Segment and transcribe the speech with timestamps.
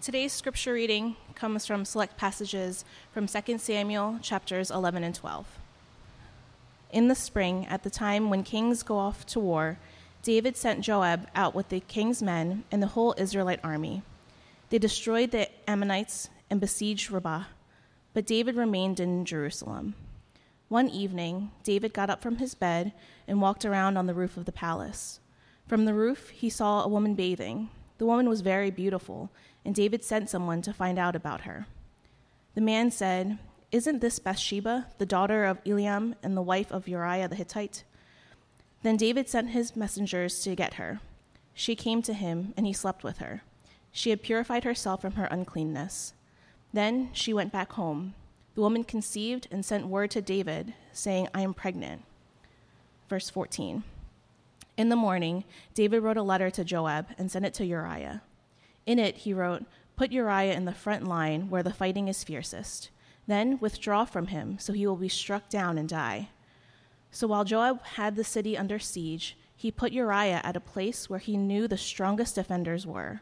[0.00, 5.58] Today's scripture reading comes from select passages from 2 Samuel chapters 11 and 12.
[6.92, 9.76] In the spring, at the time when kings go off to war,
[10.22, 14.02] David sent Joab out with the king's men and the whole Israelite army.
[14.70, 17.46] They destroyed the Ammonites and besieged Rabbah,
[18.14, 19.96] but David remained in Jerusalem.
[20.68, 22.92] One evening, David got up from his bed
[23.26, 25.18] and walked around on the roof of the palace.
[25.66, 27.70] From the roof, he saw a woman bathing.
[27.98, 29.30] The woman was very beautiful,
[29.68, 31.66] and David sent someone to find out about her.
[32.54, 33.36] The man said,
[33.70, 37.84] Isn't this Bathsheba, the daughter of Eliam and the wife of Uriah the Hittite?
[38.82, 41.00] Then David sent his messengers to get her.
[41.52, 43.42] She came to him, and he slept with her.
[43.92, 46.14] She had purified herself from her uncleanness.
[46.72, 48.14] Then she went back home.
[48.54, 52.04] The woman conceived and sent word to David, saying, I am pregnant.
[53.10, 53.82] Verse 14.
[54.78, 58.22] In the morning, David wrote a letter to Joab and sent it to Uriah.
[58.88, 59.66] In it, he wrote,
[59.96, 62.88] Put Uriah in the front line where the fighting is fiercest.
[63.26, 66.30] Then withdraw from him, so he will be struck down and die.
[67.10, 71.18] So while Joab had the city under siege, he put Uriah at a place where
[71.18, 73.20] he knew the strongest defenders were.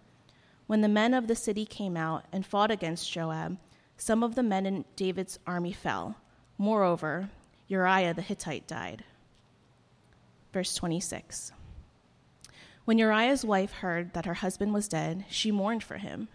[0.69, 3.59] When the men of the city came out and fought against Joab,
[3.97, 6.15] some of the men in David's army fell.
[6.59, 7.31] Moreover,
[7.67, 9.03] Uriah the Hittite died.
[10.53, 11.51] Verse 26.
[12.87, 16.29] When Uriah's wife heard that her husband was dead, she mourned for him.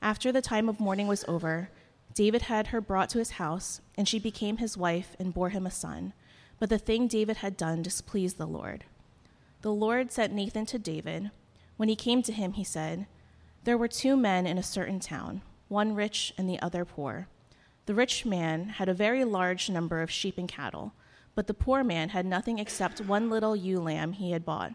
[0.00, 1.68] After the time of mourning was over,
[2.14, 5.66] David had her brought to his house, and she became his wife and bore him
[5.66, 6.12] a son.
[6.58, 8.84] But the thing David had done displeased the Lord.
[9.62, 11.32] The Lord sent Nathan to David.
[11.76, 13.06] When he came to him, he said,
[13.64, 17.26] There were two men in a certain town, one rich and the other poor.
[17.84, 20.94] The rich man had a very large number of sheep and cattle
[21.34, 24.74] but the poor man had nothing except one little ewe lamb he had bought.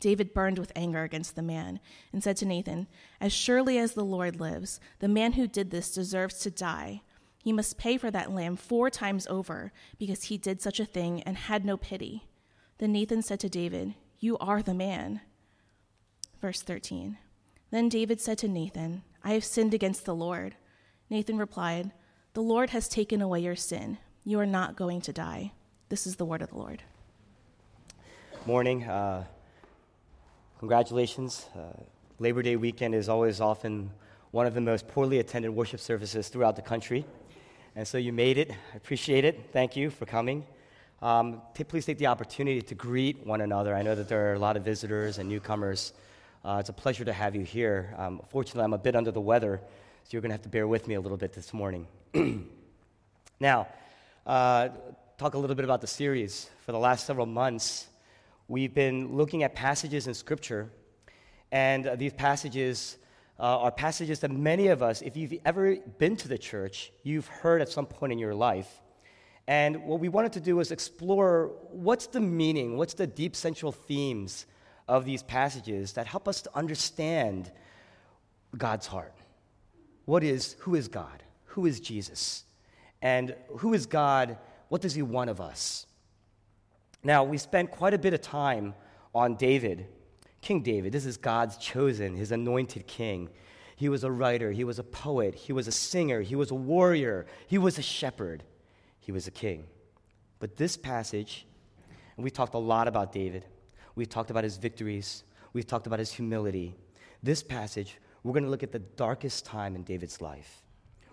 [0.00, 1.80] David burned with anger against the man
[2.12, 2.86] and said to Nathan,
[3.20, 7.02] As surely as the Lord lives, the man who did this deserves to die.
[7.42, 11.22] He must pay for that lamb four times over because he did such a thing
[11.22, 12.26] and had no pity.
[12.78, 15.20] Then Nathan said to David, You are the man.
[16.40, 17.18] Verse 13.
[17.70, 20.56] Then David said to Nathan, I have sinned against the Lord.
[21.10, 21.92] Nathan replied,
[22.32, 23.98] The Lord has taken away your sin.
[24.24, 25.52] You are not going to die.
[25.88, 26.82] This is the word of the Lord.
[28.46, 28.84] Morning.
[28.84, 29.24] Uh,
[30.64, 31.46] Congratulations.
[31.54, 31.78] Uh,
[32.18, 33.90] Labor Day weekend is always often
[34.30, 37.04] one of the most poorly attended worship services throughout the country.
[37.76, 38.50] And so you made it.
[38.50, 39.50] I appreciate it.
[39.52, 40.46] Thank you for coming.
[41.02, 43.74] Um, t- please take the opportunity to greet one another.
[43.74, 45.92] I know that there are a lot of visitors and newcomers.
[46.42, 47.94] Uh, it's a pleasure to have you here.
[47.98, 49.60] Um, fortunately, I'm a bit under the weather,
[50.04, 51.86] so you're going to have to bear with me a little bit this morning.
[53.38, 53.68] now,
[54.26, 54.70] uh,
[55.18, 56.48] talk a little bit about the series.
[56.64, 57.88] For the last several months,
[58.46, 60.70] We've been looking at passages in Scripture,
[61.50, 62.98] and uh, these passages
[63.38, 67.26] uh, are passages that many of us, if you've ever been to the church, you've
[67.26, 68.82] heard at some point in your life.
[69.46, 73.72] And what we wanted to do was explore what's the meaning, what's the deep central
[73.72, 74.44] themes
[74.88, 77.50] of these passages that help us to understand
[78.56, 79.14] God's heart.
[80.04, 81.22] What is, who is God?
[81.46, 82.44] Who is Jesus?
[83.00, 84.36] And who is God?
[84.68, 85.86] What does He want of us?
[87.04, 88.74] Now, we spent quite a bit of time
[89.14, 89.86] on David,
[90.40, 90.92] King David.
[90.92, 93.28] This is God's chosen, his anointed king.
[93.76, 96.54] He was a writer, he was a poet, he was a singer, he was a
[96.54, 98.42] warrior, he was a shepherd,
[99.00, 99.66] he was a king.
[100.38, 101.46] But this passage,
[102.16, 103.44] and we've talked a lot about David,
[103.94, 106.74] we've talked about his victories, we've talked about his humility.
[107.22, 110.62] This passage, we're going to look at the darkest time in David's life,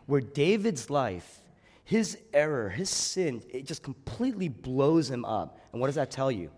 [0.05, 1.40] where David's life
[1.83, 5.59] his error, his sin, it just completely blows him up.
[5.71, 6.51] And what does that tell you?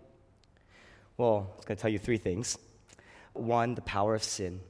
[1.16, 2.58] Well, it's going to tell you three things
[3.32, 4.60] one, the power of sin,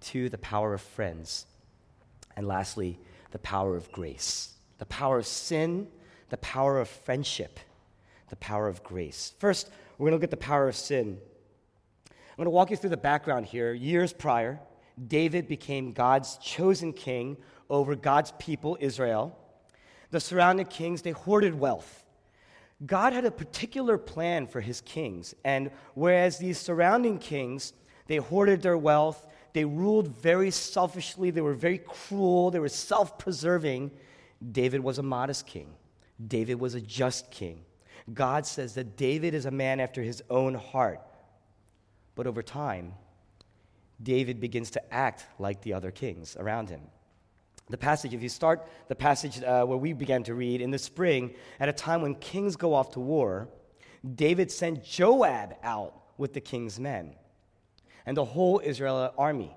[0.00, 1.46] two, the power of friends,
[2.36, 2.98] and lastly,
[3.30, 4.54] the power of grace.
[4.78, 5.88] The power of sin,
[6.30, 7.60] the power of friendship,
[8.30, 9.34] the power of grace.
[9.38, 11.18] First, we're going to look at the power of sin.
[12.08, 13.74] I'm going to walk you through the background here.
[13.74, 14.58] Years prior,
[15.06, 17.36] David became God's chosen king
[17.68, 19.36] over God's people, Israel
[20.10, 22.04] the surrounding kings, they hoarded wealth.
[22.84, 27.72] God had a particular plan for his kings, and whereas these surrounding kings,
[28.06, 33.18] they hoarded their wealth, they ruled very selfishly, they were very cruel, they were self
[33.18, 33.90] preserving,
[34.52, 35.74] David was a modest king.
[36.26, 37.64] David was a just king.
[38.12, 41.00] God says that David is a man after his own heart.
[42.14, 42.94] But over time,
[44.02, 46.80] David begins to act like the other kings around him.
[47.70, 50.78] The passage, if you start the passage uh, where we began to read in the
[50.78, 53.48] spring, at a time when kings go off to war,
[54.14, 57.14] David sent Joab out with the king's men
[58.06, 59.54] and the whole Israel army.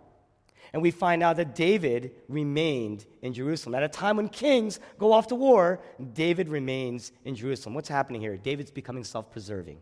[0.74, 3.76] And we find out that David remained in Jerusalem.
[3.76, 5.80] At a time when kings go off to war,
[6.14, 7.76] David remains in Jerusalem.
[7.76, 8.38] What's happening here?
[8.38, 9.80] David's becoming self preserving.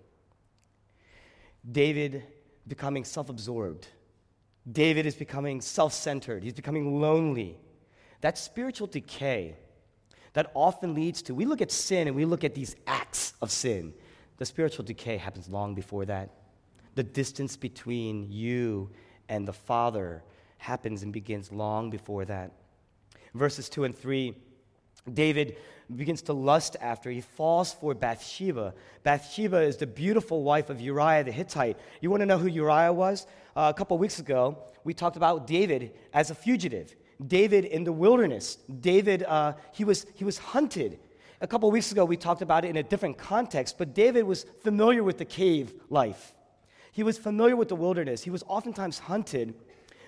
[1.69, 2.23] David
[2.67, 3.87] becoming self absorbed.
[4.69, 6.43] David is becoming self centered.
[6.43, 7.57] He's becoming lonely.
[8.21, 9.55] That spiritual decay
[10.33, 13.51] that often leads to, we look at sin and we look at these acts of
[13.51, 13.93] sin.
[14.37, 16.29] The spiritual decay happens long before that.
[16.95, 18.89] The distance between you
[19.29, 20.23] and the Father
[20.57, 22.51] happens and begins long before that.
[23.33, 24.35] Verses 2 and 3,
[25.13, 25.57] David
[25.95, 27.09] begins to lust after.
[27.09, 28.73] He falls for Bathsheba.
[29.03, 31.77] Bathsheba is the beautiful wife of Uriah the Hittite.
[32.01, 33.25] You want to know who Uriah was?
[33.55, 36.95] Uh, a couple weeks ago, we talked about David as a fugitive.
[37.27, 38.57] David in the wilderness.
[38.79, 40.99] David, uh, he, was, he was hunted.
[41.41, 44.45] A couple weeks ago, we talked about it in a different context, but David was
[44.61, 46.33] familiar with the cave life.
[46.91, 48.23] He was familiar with the wilderness.
[48.23, 49.55] He was oftentimes hunted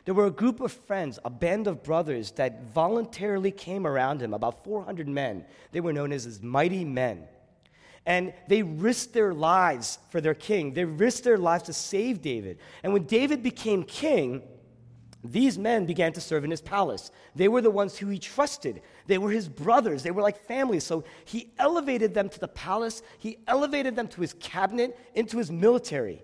[0.06, 4.34] there were a group of friends, a band of brothers that voluntarily came around him,
[4.34, 5.46] about 400 men.
[5.72, 7.24] They were known as his mighty men.
[8.06, 10.74] And they risked their lives for their king.
[10.74, 12.60] They risked their lives to save David.
[12.84, 14.42] And when David became king,
[15.24, 17.10] these men began to serve in his palace.
[17.34, 18.82] They were the ones who he trusted.
[19.08, 20.04] They were his brothers.
[20.04, 20.82] They were like family.
[20.82, 23.02] So he elevated them to the palace.
[23.20, 26.24] He elevated them to his cabinet, into his military.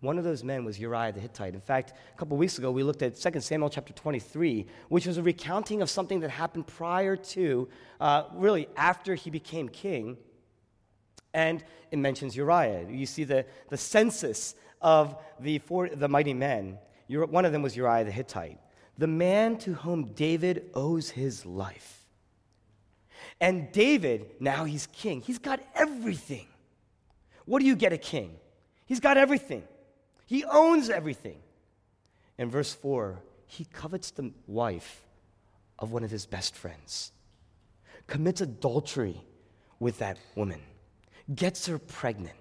[0.00, 1.54] One of those men was Uriah the Hittite.
[1.54, 5.16] In fact, a couple weeks ago, we looked at 2 Samuel chapter 23, which was
[5.16, 7.68] a recounting of something that happened prior to,
[8.00, 10.18] uh, really after he became king.
[11.32, 12.86] And it mentions Uriah.
[12.90, 16.78] You see the, the census of the, four, the mighty men.
[17.08, 18.58] One of them was Uriah the Hittite,
[18.96, 22.06] the man to whom David owes his life.
[23.40, 25.20] And David, now he's king.
[25.20, 26.46] He's got everything.
[27.44, 28.36] What do you get a king?
[28.86, 29.64] He's got everything.
[30.26, 31.38] He owns everything.
[32.38, 35.04] In verse 4, he covets the wife
[35.78, 37.12] of one of his best friends,
[38.06, 39.20] commits adultery
[39.78, 40.60] with that woman,
[41.34, 42.36] gets her pregnant.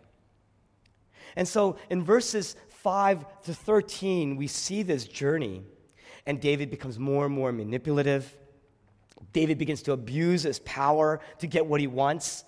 [1.36, 5.64] And so in verses 5 to 13, we see this journey,
[6.26, 8.38] and David becomes more and more manipulative.
[9.32, 12.44] David begins to abuse his power to get what he wants.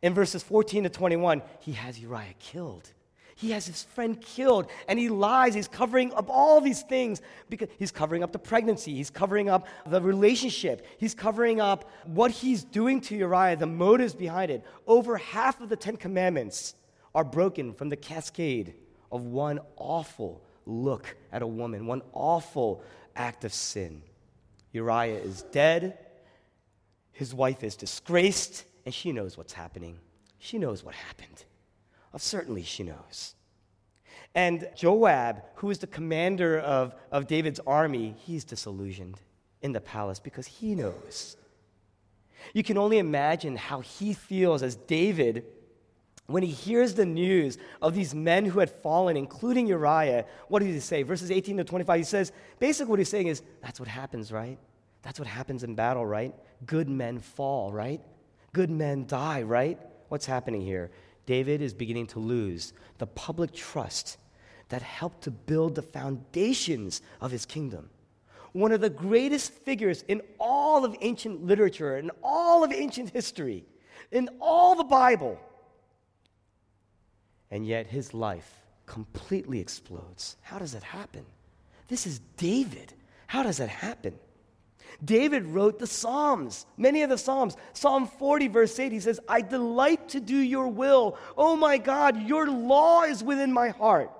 [0.00, 2.88] In verses 14 to 21, he has Uriah killed.
[3.34, 5.54] He has his friend killed and he lies.
[5.54, 8.94] He's covering up all these things because he's covering up the pregnancy.
[8.94, 10.86] He's covering up the relationship.
[10.98, 14.62] He's covering up what he's doing to Uriah, the motives behind it.
[14.86, 16.74] Over half of the Ten Commandments
[17.14, 18.74] are broken from the cascade
[19.10, 22.82] of one awful look at a woman, one awful
[23.16, 24.02] act of sin.
[24.72, 25.98] Uriah is dead.
[27.12, 29.98] His wife is disgraced, and she knows what's happening.
[30.38, 31.44] She knows what happened.
[32.16, 33.34] Certainly she knows.
[34.34, 39.20] And Joab, who is the commander of, of David's army, he's disillusioned
[39.62, 41.36] in the palace because he knows.
[42.54, 45.44] You can only imagine how he feels as David
[46.32, 50.24] when he hears the news of these men who had fallen, including Uriah.
[50.48, 51.02] What does he say?
[51.02, 54.58] Verses 18 to 25, he says, basically what he's saying is, that's what happens, right?
[55.02, 56.34] That's what happens in battle, right?
[56.66, 58.00] Good men fall, right?
[58.52, 59.78] Good men die, right?
[60.08, 60.90] What's happening here?
[61.26, 64.18] David is beginning to lose the public trust
[64.68, 67.90] that helped to build the foundations of his kingdom.
[68.52, 73.64] One of the greatest figures in all of ancient literature, in all of ancient history,
[74.10, 75.38] in all the Bible.
[77.50, 80.36] And yet his life completely explodes.
[80.42, 81.24] How does that happen?
[81.88, 82.92] This is David.
[83.26, 84.18] How does that happen?
[85.04, 87.56] David wrote the Psalms, many of the Psalms.
[87.72, 91.16] Psalm 40, verse 8, he says, I delight to do your will.
[91.36, 94.10] Oh my God, your law is within my heart.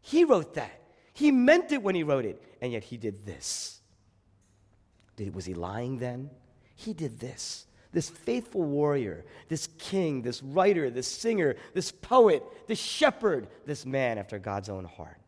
[0.00, 0.72] He wrote that.
[1.12, 3.80] He meant it when he wrote it, and yet he did this.
[5.16, 6.30] Did, was he lying then?
[6.76, 7.66] He did this.
[7.92, 14.18] This faithful warrior, this king, this writer, this singer, this poet, this shepherd, this man
[14.18, 15.18] after God's own heart.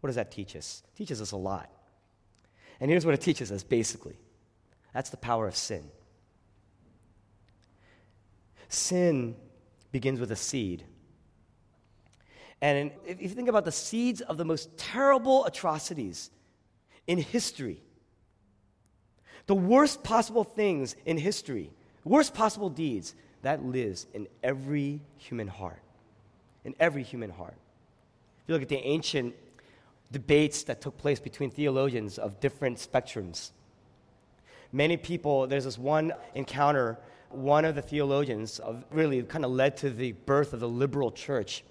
[0.00, 0.82] What does that teach us?
[0.92, 1.70] It teaches us a lot.
[2.80, 4.16] And here's what it teaches us basically
[4.92, 5.84] that's the power of sin.
[8.68, 9.36] Sin
[9.92, 10.84] begins with a seed.
[12.60, 16.30] And if you think about the seeds of the most terrible atrocities
[17.06, 17.82] in history,
[19.46, 21.70] the worst possible things in history,
[22.04, 25.80] worst possible deeds, that lives in every human heart.
[26.64, 27.56] In every human heart.
[28.42, 29.34] If you look at the ancient
[30.10, 33.50] debates that took place between theologians of different spectrums,
[34.72, 36.98] many people, there's this one encounter,
[37.30, 41.10] one of the theologians of really kind of led to the birth of the liberal
[41.10, 41.64] church.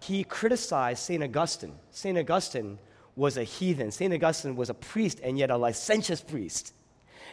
[0.00, 1.22] He criticized St.
[1.22, 1.74] Augustine.
[1.90, 2.16] St.
[2.16, 2.78] Augustine
[3.16, 3.90] was a heathen.
[3.90, 4.14] St.
[4.14, 6.72] Augustine was a priest and yet a licentious priest.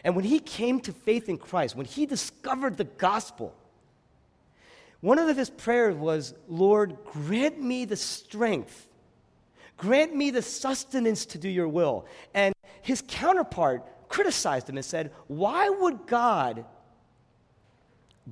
[0.04, 3.54] And when he came to faith in Christ, when he discovered the gospel,
[5.00, 8.88] one of his prayers was, Lord, grant me the strength,
[9.76, 12.06] grant me the sustenance to do your will.
[12.34, 16.64] And his counterpart criticized him and said, Why would God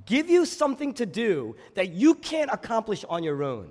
[0.04, 3.70] give you something to do that you can't accomplish on your own?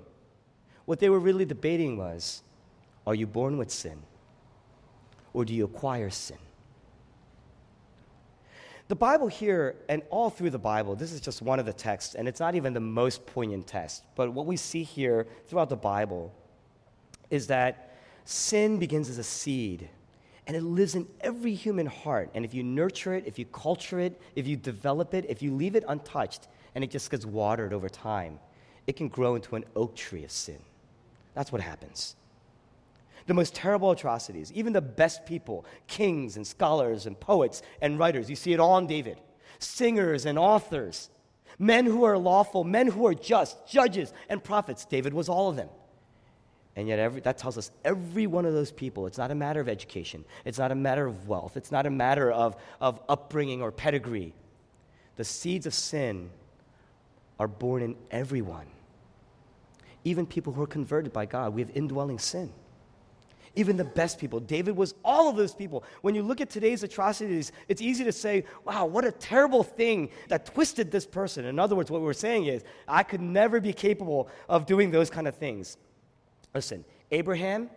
[0.86, 2.42] What they were really debating was,
[3.06, 4.02] Are you born with sin?
[5.34, 6.38] Or do you acquire sin?
[8.88, 12.14] The Bible here, and all through the Bible, this is just one of the texts,
[12.14, 15.76] and it's not even the most poignant text, but what we see here throughout the
[15.76, 16.32] Bible
[17.28, 19.88] is that sin begins as a seed,
[20.46, 22.30] and it lives in every human heart.
[22.34, 25.52] And if you nurture it, if you culture it, if you develop it, if you
[25.52, 28.38] leave it untouched, and it just gets watered over time,
[28.86, 30.58] it can grow into an oak tree of sin.
[31.34, 32.14] That's what happens
[33.26, 34.52] the most terrible atrocities.
[34.52, 38.78] Even the best people, kings and scholars and poets and writers, you see it all
[38.78, 39.20] in David.
[39.58, 41.10] Singers and authors,
[41.58, 44.84] men who are lawful, men who are just, judges and prophets.
[44.84, 45.68] David was all of them.
[46.76, 49.60] And yet, every, that tells us every one of those people, it's not a matter
[49.60, 53.62] of education, it's not a matter of wealth, it's not a matter of, of upbringing
[53.62, 54.34] or pedigree.
[55.16, 56.28] The seeds of sin
[57.40, 58.66] are born in everyone.
[60.04, 62.52] Even people who are converted by God, we have indwelling sin
[63.56, 64.38] even the best people.
[64.38, 65.82] David was all of those people.
[66.02, 70.10] When you look at today's atrocities, it's easy to say, wow, what a terrible thing
[70.28, 71.46] that twisted this person.
[71.46, 75.10] In other words, what we're saying is, I could never be capable of doing those
[75.10, 75.78] kind of things.
[76.54, 77.70] Listen, Abraham,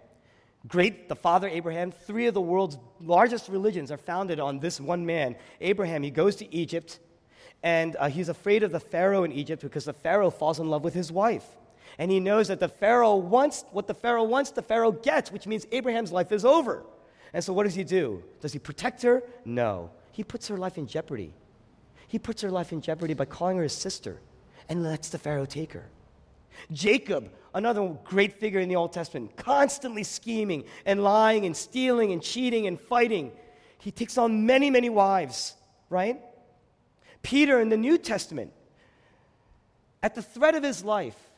[0.67, 5.05] great, the father Abraham, three of the world's largest religions are founded on this one
[5.05, 5.36] man.
[5.62, 7.00] Abraham, he goes to Egypt,
[7.63, 10.83] and uh, he's afraid of the Pharaoh in Egypt because the Pharaoh falls in love
[10.83, 11.45] with his wife.
[12.00, 15.46] And he knows that the Pharaoh wants what the Pharaoh wants, the Pharaoh gets, which
[15.46, 16.86] means Abraham's life is over.
[17.34, 18.24] And so what does he do?
[18.39, 19.22] Does he protect her?
[19.44, 19.91] No.
[20.13, 21.34] He puts her life in jeopardy.
[22.08, 24.20] He puts her life in jeopardy by calling her his sister
[24.70, 25.89] and lets the Pharaoh take her.
[26.72, 32.24] Jacob, another great figure in the Old Testament, constantly scheming and lying and stealing and
[32.24, 33.32] cheating and fighting.
[33.77, 35.56] He takes on many, many wives,
[35.89, 36.20] right?
[37.22, 38.53] Peter in the New Testament,
[40.01, 41.28] at the threat of his life,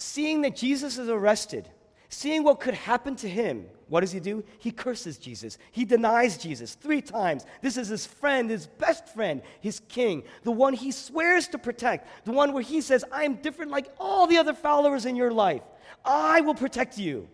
[0.00, 1.68] seeing that Jesus is arrested,
[2.08, 4.44] seeing what could happen to him, what does he do?
[4.58, 5.58] He curses Jesus.
[5.72, 7.44] He denies Jesus three times.
[7.60, 12.08] This is his friend, his best friend, his king, the one he swears to protect,
[12.24, 15.32] the one where he says, I am different like all the other followers in your
[15.32, 15.62] life.
[16.04, 17.28] I will protect you.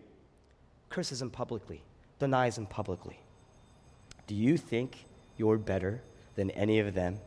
[0.89, 1.83] Curses him publicly,
[2.19, 3.19] denies him publicly.
[4.25, 5.05] Do you think
[5.37, 6.01] you're better
[6.35, 7.19] than any of them?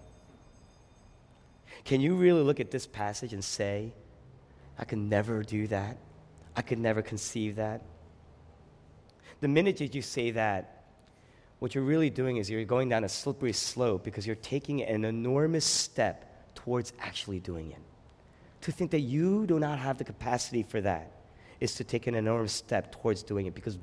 [1.85, 3.95] Can you really look at this passage and say,
[4.81, 5.99] I could never do that.
[6.57, 7.83] I could never conceive that.
[9.41, 10.85] The minute that you say that,
[11.59, 15.05] what you're really doing is you're going down a slippery slope because you're taking an
[15.05, 17.83] enormous step towards actually doing it.
[18.63, 21.13] To think that you do not have the capacity for that
[21.61, 23.79] is to take an enormous step towards doing it because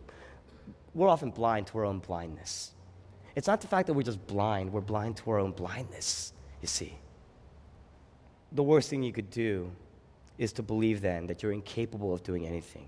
[0.96, 2.72] we're often blind to our own blindness.
[3.36, 6.68] It's not the fact that we're just blind, we're blind to our own blindness, you
[6.68, 6.98] see.
[8.52, 9.72] The worst thing you could do
[10.38, 12.88] is to believe then that you're incapable of doing anything.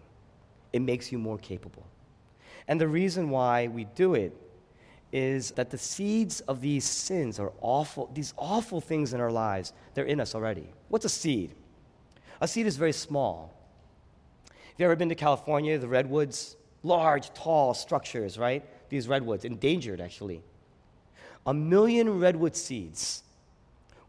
[0.72, 1.86] It makes you more capable.
[2.68, 4.36] And the reason why we do it
[5.12, 9.74] is that the seeds of these sins are awful, these awful things in our lives,
[9.96, 10.70] they're in us already.
[10.90, 11.56] What's a seed?
[12.42, 13.54] A seed is very small.
[14.48, 16.56] Have you ever been to California, the redwoods?
[16.84, 18.64] Large, tall structures, right?
[18.90, 20.44] These redwoods, endangered actually.
[21.48, 23.24] A million redwood seeds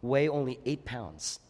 [0.03, 1.41] weigh only eight pounds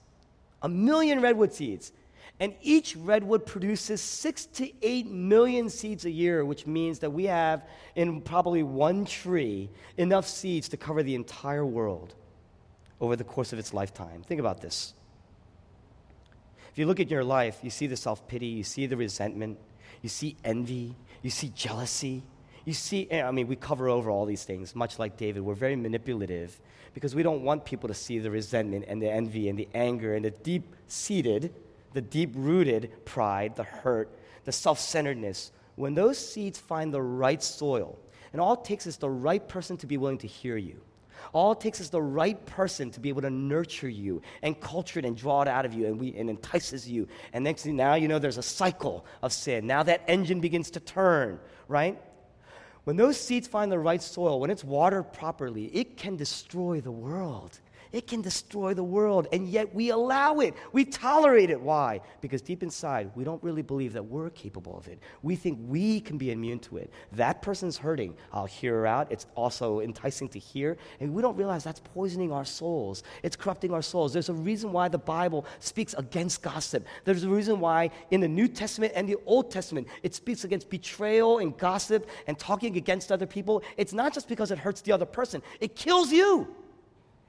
[0.63, 1.93] a million redwood seeds.
[2.39, 7.25] And each redwood produces six to eight million seeds a year, which means that we
[7.25, 12.15] have in probably one tree enough seeds to cover the entire world
[12.99, 14.23] over the course of its lifetime.
[14.23, 14.95] Think about this.
[16.73, 19.59] If you look at your life, you see the self pity, you see the resentment,
[20.01, 22.23] you see envy, you see jealousy,
[22.65, 25.43] you see, eh, I mean, we cover over all these things, much like David.
[25.43, 26.61] We're very manipulative
[26.95, 30.15] because we don't want people to see the resentment and the envy and the anger
[30.15, 31.55] and the deep seated,
[31.93, 34.11] the deep rooted pride, the hurt,
[34.45, 35.53] the self centeredness.
[35.77, 37.99] When those seeds find the right soil,
[38.33, 40.81] and all it takes is the right person to be willing to hear you,
[41.33, 44.99] All it takes is the right person to be able to nurture you and culture
[44.99, 47.09] it and draw it out of you and, we, and entices you.
[47.33, 49.67] And next thing now, you know, there's a cycle of sin.
[49.67, 51.39] Now that engine begins to turn,
[51.69, 52.01] right?
[52.85, 56.91] When those seeds find the right soil, when it's watered properly, it can destroy the
[56.91, 57.61] world.
[57.93, 60.55] It can destroy the world, and yet we allow it.
[60.73, 61.61] We tolerate it.
[61.61, 62.01] Why?
[62.21, 65.01] Because deep inside, we don't really believe that we're capable of it.
[65.23, 66.93] We think we can be immune to it.
[67.13, 68.15] That person's hurting.
[68.33, 69.11] I'll hear her out.
[69.11, 73.03] It's also enticing to hear, and we don't realize that's poisoning our souls.
[73.23, 74.13] It's corrupting our souls.
[74.13, 76.87] There's a reason why the Bible speaks against gossip.
[77.05, 80.71] There's a reason why in the New Testament and the Old Testament it speaks against
[80.71, 83.63] betrayal and gossip and talking against other people.
[83.77, 86.55] It's not just because it hurts the other person, it kills you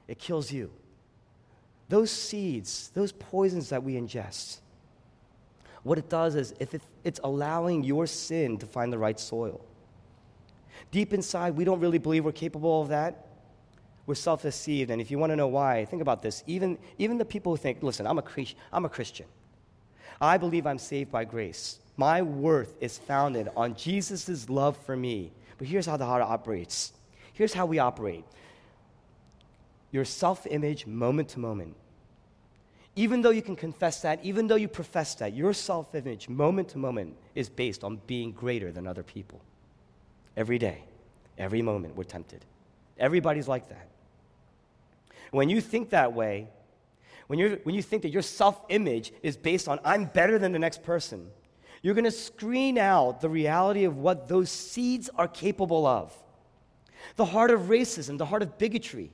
[0.08, 0.70] it kills you.
[1.88, 4.58] Those seeds, those poisons that we ingest,
[5.82, 9.64] what it does is if it's allowing your sin to find the right soil.
[10.90, 13.26] Deep inside, we don't really believe we're capable of that.
[14.06, 14.90] We're self deceived.
[14.90, 16.42] And if you want to know why, think about this.
[16.46, 18.24] Even, even the people who think, listen, I'm a,
[18.72, 19.26] I'm a Christian,
[20.20, 21.78] I believe I'm saved by grace.
[21.96, 25.32] My worth is founded on Jesus' love for me.
[25.58, 26.92] But here's how the heart operates.
[27.32, 28.24] Here's how we operate
[29.92, 31.76] your self image moment to moment.
[32.96, 36.70] Even though you can confess that, even though you profess that, your self image moment
[36.70, 39.40] to moment is based on being greater than other people.
[40.36, 40.82] Every day,
[41.38, 42.44] every moment, we're tempted.
[42.98, 43.88] Everybody's like that.
[45.30, 46.48] When you think that way,
[47.26, 50.52] when, you're, when you think that your self image is based on, I'm better than
[50.52, 51.30] the next person,
[51.82, 56.16] you're going to screen out the reality of what those seeds are capable of.
[57.16, 59.10] The heart of racism, the heart of bigotry,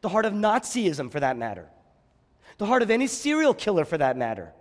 [0.00, 1.66] the heart of Nazism, for that matter,
[2.58, 4.52] the heart of any serial killer, for that matter,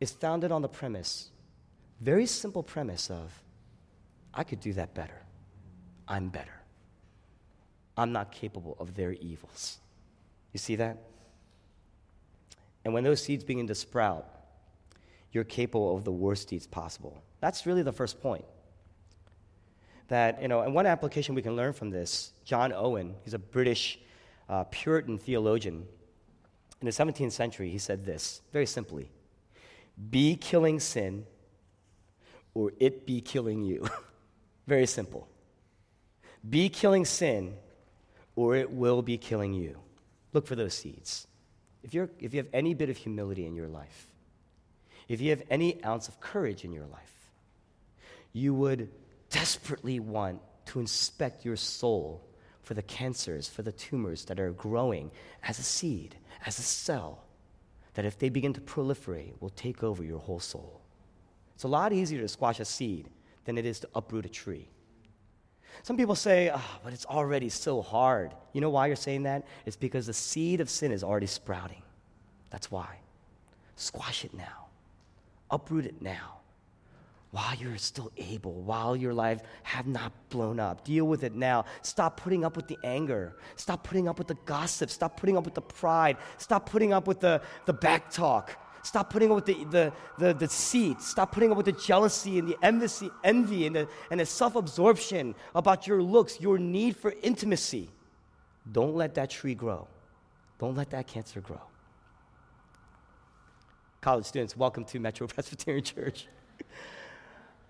[0.00, 1.30] is founded on the premise,
[2.00, 3.42] very simple premise of,
[4.32, 5.22] I could do that better.
[6.08, 6.60] I'm better.
[7.96, 9.78] I'm not capable of their evils.
[10.52, 10.98] You see that?
[12.84, 14.28] And when those seeds begin to sprout,
[15.32, 17.22] you're capable of the worst deeds possible.
[17.40, 18.44] That's really the first point.
[20.08, 23.38] That, you know, and one application we can learn from this, John Owen, he's a
[23.38, 23.98] British
[24.48, 25.86] uh, Puritan theologian.
[26.80, 29.10] In the 17th century, he said this very simply
[30.10, 31.26] Be killing sin,
[32.52, 33.86] or it be killing you.
[34.66, 35.28] very simple.
[36.48, 37.54] Be killing sin,
[38.36, 39.78] or it will be killing you.
[40.32, 41.26] Look for those seeds.
[41.82, 44.08] If, you're, if you have any bit of humility in your life,
[45.08, 47.30] if you have any ounce of courage in your life,
[48.32, 48.90] you would
[49.30, 52.26] desperately want to inspect your soul
[52.64, 55.10] for the cancers, for the tumors that are growing
[55.42, 57.22] as a seed, as a cell,
[57.94, 60.80] that if they begin to proliferate, will take over your whole soul.
[61.54, 63.08] It's a lot easier to squash a seed
[63.44, 64.68] than it is to uproot a tree.
[65.82, 68.32] Some people say, oh, but it's already so hard.
[68.52, 69.44] You know why you're saying that?
[69.66, 71.82] It's because the seed of sin is already sprouting.
[72.50, 72.98] That's why.
[73.76, 74.68] Squash it now,
[75.50, 76.38] uproot it now
[77.34, 80.84] while you're still able, while your life have not blown up.
[80.84, 81.64] Deal with it now.
[81.82, 83.34] Stop putting up with the anger.
[83.56, 84.88] Stop putting up with the gossip.
[84.88, 86.16] Stop putting up with the pride.
[86.38, 88.56] Stop putting up with the, the back talk.
[88.84, 91.00] Stop putting up with the, the, the, the deceit.
[91.00, 94.54] Stop putting up with the jealousy and the envy, envy and the, and the self
[94.54, 97.90] absorption about your looks, your need for intimacy.
[98.70, 99.88] Don't let that tree grow.
[100.60, 101.60] Don't let that cancer grow.
[104.02, 106.28] College students, welcome to Metro Presbyterian Church.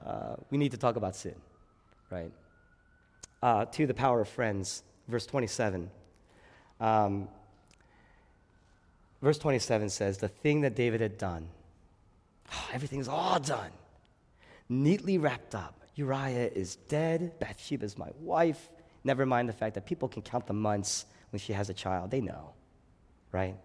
[0.05, 1.35] Uh, we need to talk about sin,
[2.11, 2.31] right?
[3.43, 5.91] Uh, to the power of friends, verse 27.
[6.81, 7.29] Um,
[9.23, 11.49] verse 27 says, The thing that David had done,
[12.53, 13.71] oh, everything's all done,
[14.69, 15.81] neatly wrapped up.
[15.97, 18.69] Uriah is dead, Bathsheba is my wife.
[19.05, 22.11] Never mind the fact that people can count the months when she has a child.
[22.11, 22.53] They know,
[23.33, 23.57] right?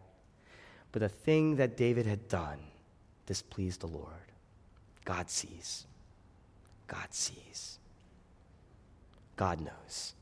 [0.91, 2.60] But the thing that David had done
[3.25, 4.13] displeased the Lord.
[5.06, 5.86] God sees.
[6.89, 7.80] God sees.
[9.38, 10.13] God knows.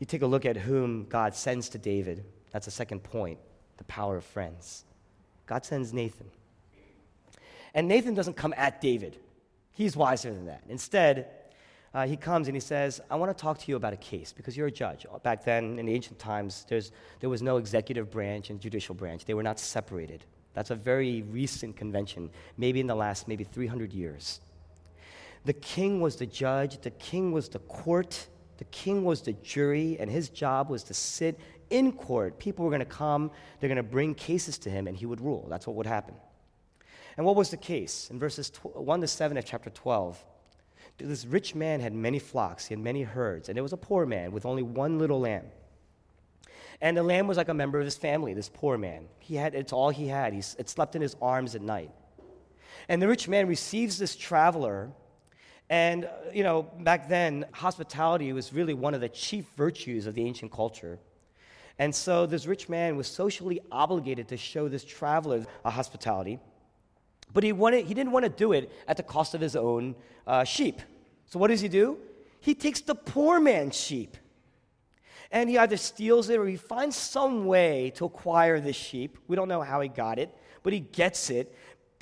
[0.00, 2.24] You take a look at whom God sends to David.
[2.50, 3.38] That's the second point
[3.76, 4.84] the power of friends.
[5.46, 6.30] God sends Nathan.
[7.74, 9.18] And Nathan doesn't come at David,
[9.72, 10.62] he's wiser than that.
[10.68, 11.28] Instead,
[11.92, 14.32] uh, he comes and he says, I want to talk to you about a case
[14.32, 15.06] because you're a judge.
[15.22, 19.42] Back then, in ancient times, there was no executive branch and judicial branch, they were
[19.42, 20.24] not separated.
[20.54, 24.40] That's a very recent convention, maybe in the last maybe 300 years.
[25.44, 28.28] The king was the judge, the king was the court,
[28.58, 31.38] the king was the jury, and his job was to sit
[31.70, 32.38] in court.
[32.38, 33.30] People were going to come,
[33.60, 35.46] they're going to bring cases to him, and he would rule.
[35.50, 36.14] That's what would happen.
[37.16, 38.10] And what was the case?
[38.10, 40.24] In verses 1 to 7 of chapter 12,
[40.98, 44.06] This rich man had many flocks, he had many herds, and there was a poor
[44.06, 45.44] man with only one little lamb.
[46.80, 49.06] And the lamb was like a member of his family, this poor man.
[49.18, 50.32] He had, it's all he had.
[50.32, 51.90] He, it slept in his arms at night.
[52.88, 54.90] And the rich man receives this traveler.
[55.70, 60.22] And, you know, back then, hospitality was really one of the chief virtues of the
[60.24, 60.98] ancient culture.
[61.78, 66.38] And so this rich man was socially obligated to show this traveler a hospitality.
[67.32, 69.96] But he, wanted, he didn't want to do it at the cost of his own
[70.26, 70.80] uh, sheep.
[71.26, 71.98] So what does he do?
[72.40, 74.16] He takes the poor man's sheep.
[75.32, 79.18] And he either steals it or he finds some way to acquire this sheep.
[79.26, 81.52] We don't know how he got it, but he gets it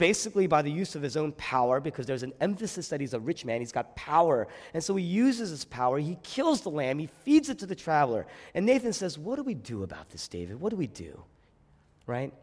[0.03, 3.21] basically by the use of his own power because there's an emphasis that he's a
[3.21, 3.61] rich man.
[3.61, 4.49] He's got power.
[4.75, 5.97] And so he uses his power.
[5.97, 6.99] He kills the lamb.
[6.99, 8.27] He feeds it to the traveler.
[8.53, 10.61] And Nathan says, What do we do about this, David?
[10.61, 11.23] What do we do?
[12.05, 12.35] Right?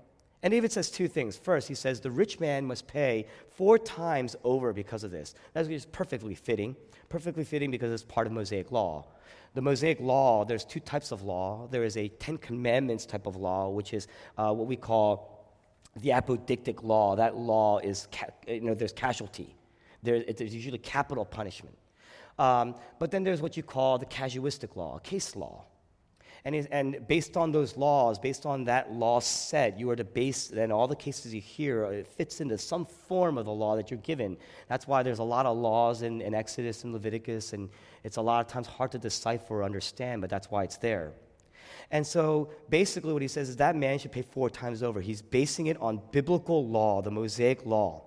[0.41, 1.35] And David says two things.
[1.35, 5.35] First, he says the rich man must pay four times over because of this.
[5.51, 6.77] That's just perfectly fitting.
[7.09, 9.05] Perfectly fitting because it's part of Mosaic law.
[9.53, 11.67] The Mosaic law, there's two types of law.
[11.69, 15.38] There is a Ten Commandments type of law, which is uh, what we call
[15.95, 17.15] the apodictic law.
[17.15, 18.07] That law is,
[18.47, 19.55] you know, there's casualty.
[20.03, 21.77] There, there's usually capital punishment.
[22.37, 25.65] Um, but then there's what you call the casuistic law, case law.
[26.45, 30.47] And, and based on those laws, based on that law set, you are to base
[30.47, 33.75] then all the cases you hear, uh, it fits into some form of the law
[33.75, 34.37] that you're given.
[34.69, 37.69] That's why there's a lot of laws in, in Exodus and Leviticus, and
[38.05, 41.11] it's a lot of times hard to decipher or understand, but that's why it's there.
[41.91, 45.01] And so basically, what he says is that man should pay four times over.
[45.01, 48.03] He's basing it on biblical law, the Mosaic law.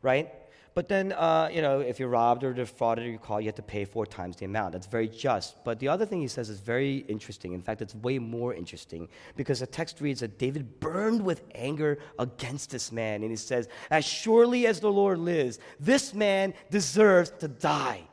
[0.00, 0.32] Right?
[0.78, 3.56] But then, uh, you know, if you're robbed or defrauded or you caught, you have
[3.56, 4.72] to pay four times the amount.
[4.74, 5.62] That's very just.
[5.64, 7.52] But the other thing he says is very interesting.
[7.52, 11.98] In fact, it's way more interesting because the text reads that David burned with anger
[12.20, 13.22] against this man.
[13.22, 18.07] And he says, As surely as the Lord lives, this man deserves to die.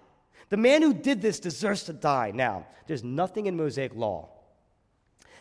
[0.49, 2.31] The man who did this deserves to die.
[2.34, 4.29] Now, there's nothing in Mosaic law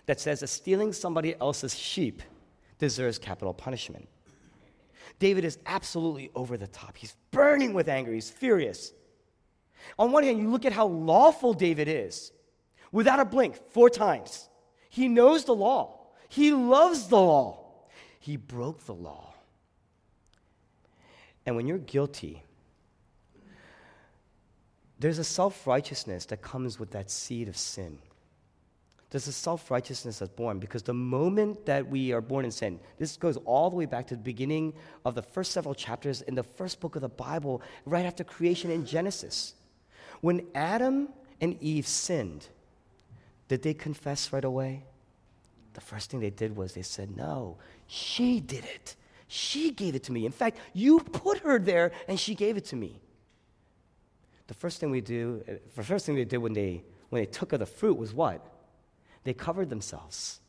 [0.06, 2.22] that says that stealing somebody else's sheep
[2.78, 4.08] deserves capital punishment.
[5.18, 6.96] David is absolutely over the top.
[6.96, 8.92] He's burning with anger, he's furious.
[9.98, 12.32] On one hand, you look at how lawful David is
[12.90, 14.48] without a blink, four times.
[14.88, 17.60] He knows the law, he loves the law.
[18.18, 19.34] He broke the law.
[21.44, 22.42] And when you're guilty,
[25.04, 27.98] there's a self righteousness that comes with that seed of sin.
[29.10, 32.80] There's a self righteousness that's born because the moment that we are born in sin,
[32.98, 34.72] this goes all the way back to the beginning
[35.04, 38.70] of the first several chapters in the first book of the Bible, right after creation
[38.70, 39.52] in Genesis.
[40.22, 42.48] When Adam and Eve sinned,
[43.48, 44.84] did they confess right away?
[45.74, 48.96] The first thing they did was they said, No, she did it.
[49.28, 50.24] She gave it to me.
[50.24, 53.02] In fact, you put her there and she gave it to me.
[54.46, 55.42] The first thing we do,
[55.74, 58.46] the first thing they did when they, when they took of the fruit was what?
[59.24, 60.40] They covered themselves.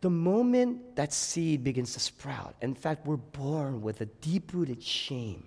[0.00, 4.82] The moment that seed begins to sprout, in fact, we're born with a deep rooted
[4.82, 5.44] shame.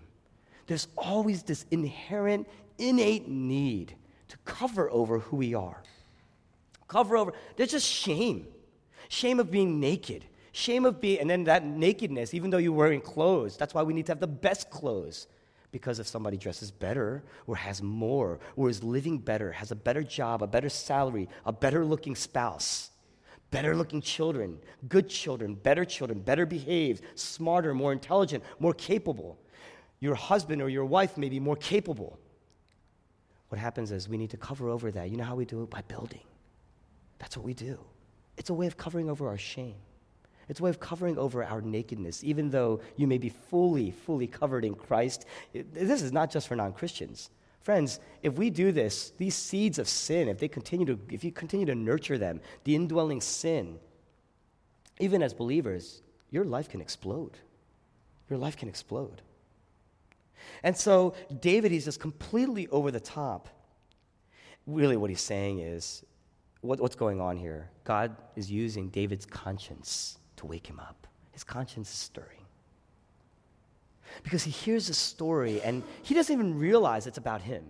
[0.67, 3.95] There's always this inherent, innate need
[4.29, 5.81] to cover over who we are.
[6.87, 8.47] Cover over, there's just shame.
[9.09, 10.25] Shame of being naked.
[10.51, 13.93] Shame of being, and then that nakedness, even though you're wearing clothes, that's why we
[13.93, 15.27] need to have the best clothes
[15.71, 20.03] because if somebody dresses better or has more or is living better, has a better
[20.03, 22.89] job, a better salary, a better looking spouse,
[23.51, 29.37] better looking children, good children, better children, better behaved, smarter, more intelligent, more capable,
[29.99, 32.17] your husband or your wife may be more capable.
[33.49, 35.09] What happens is we need to cover over that.
[35.09, 35.69] You know how we do it?
[35.69, 36.21] By building.
[37.17, 37.79] That's what we do.
[38.37, 39.75] It's a way of covering over our shame.
[40.49, 44.25] It's a way of covering over our nakedness, even though you may be fully, fully
[44.25, 45.25] covered in Christ.
[45.53, 47.29] This is not just for non Christians.
[47.61, 51.31] Friends, if we do this, these seeds of sin, if they continue to, if you
[51.31, 53.77] continue to nurture them, the indwelling sin,
[54.99, 57.37] even as believers, your life can explode.
[58.27, 59.21] Your life can explode.
[60.63, 63.49] And so David, he's just completely over the top.
[64.65, 66.03] Really, what he's saying is,
[66.61, 67.69] what, what's going on here?
[67.83, 71.07] God is using David's conscience to wake him up.
[71.31, 72.45] His conscience is stirring.
[74.23, 77.63] Because he hears a story and he doesn't even realize it's about him.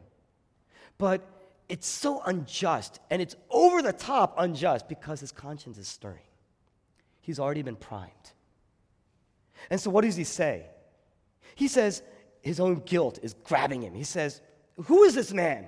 [0.97, 1.21] But
[1.67, 6.29] it's so unjust and it's over the top unjust because his conscience is stirring.
[7.21, 8.12] He's already been primed.
[9.69, 10.65] And so, what does he say?
[11.55, 12.01] He says
[12.41, 13.93] his own guilt is grabbing him.
[13.93, 14.41] He says,
[14.86, 15.67] Who is this man?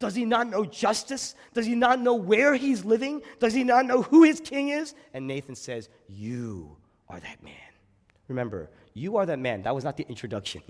[0.00, 1.34] Does he not know justice?
[1.52, 3.22] Does he not know where he's living?
[3.38, 4.94] Does he not know who his king is?
[5.12, 6.76] And Nathan says, You
[7.08, 7.54] are that man.
[8.28, 9.62] Remember, you are that man.
[9.62, 10.62] That was not the introduction.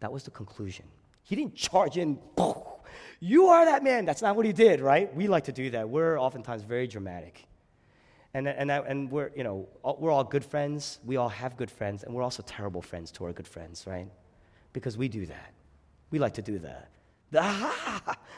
[0.00, 0.84] That was the conclusion.
[1.22, 2.18] He didn't charge in,
[3.20, 4.04] you are that man.
[4.04, 5.14] That's not what he did, right?
[5.14, 5.88] We like to do that.
[5.88, 7.44] We're oftentimes very dramatic.
[8.34, 11.00] And, and, and we're, you know, we're all good friends.
[11.04, 14.06] We all have good friends, and we're also terrible friends to our good friends, right?
[14.72, 15.52] Because we do that.
[16.10, 16.90] We like to do that.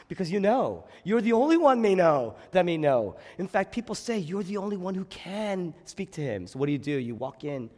[0.07, 0.85] Because you know.
[1.03, 3.15] You're the only one may know that may know.
[3.37, 6.47] In fact, people say you're the only one who can speak to him.
[6.47, 6.91] So what do you do?
[6.91, 7.69] You walk in,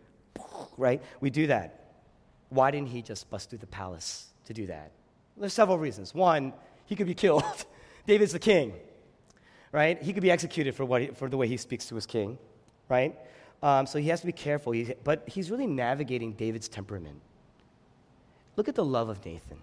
[0.78, 1.02] right?
[1.22, 1.84] We do that.
[2.50, 4.92] Why didn't he just bust through the palace to do that?
[5.38, 6.14] There's several reasons.
[6.14, 6.54] One,
[6.86, 7.44] he could be killed.
[8.06, 8.74] David's the king,
[9.72, 10.02] right?
[10.02, 12.38] He could be executed for, what he, for the way he speaks to his king,
[12.90, 13.16] right?
[13.62, 14.74] Um, so he has to be careful.
[15.04, 17.22] But he's really navigating David's temperament.
[18.56, 19.60] Look at the love of Nathan.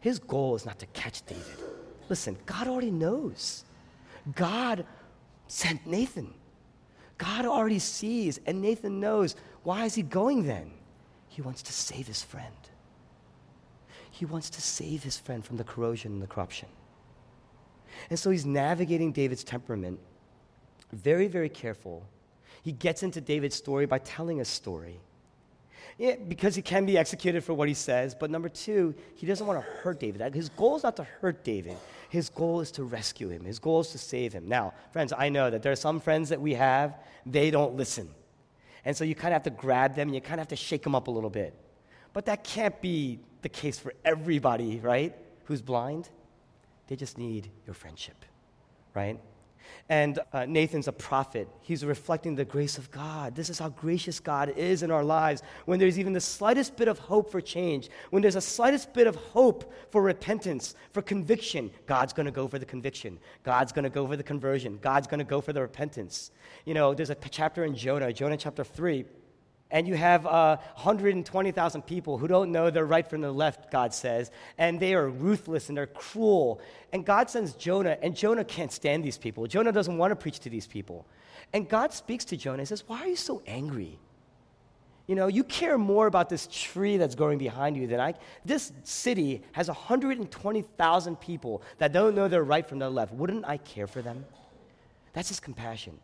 [0.00, 1.44] His goal is not to catch David.
[2.08, 3.64] Listen, God already knows.
[4.34, 4.86] God
[5.46, 6.32] sent Nathan.
[7.16, 9.34] God already sees, and Nathan knows.
[9.64, 10.70] Why is he going then?
[11.28, 12.54] He wants to save his friend.
[14.10, 16.68] He wants to save his friend from the corrosion and the corruption.
[18.10, 19.98] And so he's navigating David's temperament,
[20.92, 22.06] very, very careful.
[22.62, 25.00] He gets into David's story by telling a story.
[25.98, 28.14] Yeah, because he can be executed for what he says.
[28.14, 30.32] But number two, he doesn't want to hurt David.
[30.32, 31.76] His goal is not to hurt David.
[32.08, 33.44] His goal is to rescue him.
[33.44, 34.48] His goal is to save him.
[34.48, 38.08] Now, friends, I know that there are some friends that we have, they don't listen.
[38.84, 40.56] And so you kind of have to grab them and you kind of have to
[40.56, 41.52] shake them up a little bit.
[42.12, 45.16] But that can't be the case for everybody, right?
[45.44, 46.08] Who's blind.
[46.86, 48.24] They just need your friendship,
[48.94, 49.18] right?
[49.88, 51.48] And uh, Nathan's a prophet.
[51.60, 53.34] He's reflecting the grace of God.
[53.34, 55.42] This is how gracious God is in our lives.
[55.64, 59.06] When there's even the slightest bit of hope for change, when there's a slightest bit
[59.06, 63.18] of hope for repentance, for conviction, God's going to go for the conviction.
[63.44, 64.78] God's going to go for the conversion.
[64.82, 66.30] God's going to go for the repentance.
[66.64, 69.04] You know, there's a chapter in Jonah, Jonah chapter 3
[69.70, 73.92] and you have uh, 120,000 people who don't know their right from their left, God
[73.92, 76.60] says, and they are ruthless and they're cruel.
[76.92, 79.46] And God sends Jonah, and Jonah can't stand these people.
[79.46, 81.06] Jonah doesn't want to preach to these people.
[81.52, 83.98] And God speaks to Jonah and says, Why are you so angry?
[85.06, 88.14] You know, you care more about this tree that's growing behind you than I.
[88.44, 93.14] This city has 120,000 people that don't know their right from their left.
[93.14, 94.26] Wouldn't I care for them?
[95.14, 95.98] That's his compassion.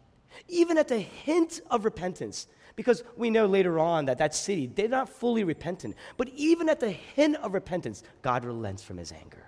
[0.48, 2.46] Even at the hint of repentance,
[2.76, 5.94] because we know later on that that city, they're not fully repentant.
[6.16, 9.44] But even at the hint of repentance, God relents from his anger.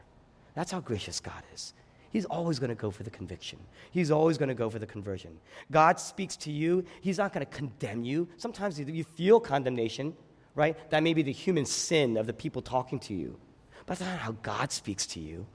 [0.54, 1.74] That's how gracious God is.
[2.12, 3.58] He's always going to go for the conviction.
[3.90, 5.38] He's always going to go for the conversion.
[5.70, 6.84] God speaks to you.
[7.00, 8.28] He's not going to condemn you.
[8.36, 10.14] Sometimes you feel condemnation,
[10.54, 10.78] right?
[10.90, 13.38] That may be the human sin of the people talking to you.
[13.84, 15.46] But that's not how God speaks to you.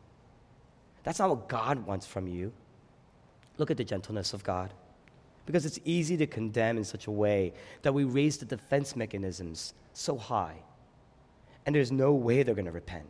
[1.04, 2.52] That's not what God wants from you.
[3.58, 4.74] Look at the gentleness of God
[5.52, 9.74] because it's easy to condemn in such a way that we raise the defense mechanisms
[9.94, 10.56] so high,
[11.66, 13.06] and there's no way they're going to repent.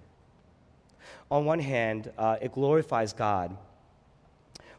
[1.30, 3.56] On one hand, uh, it glorifies God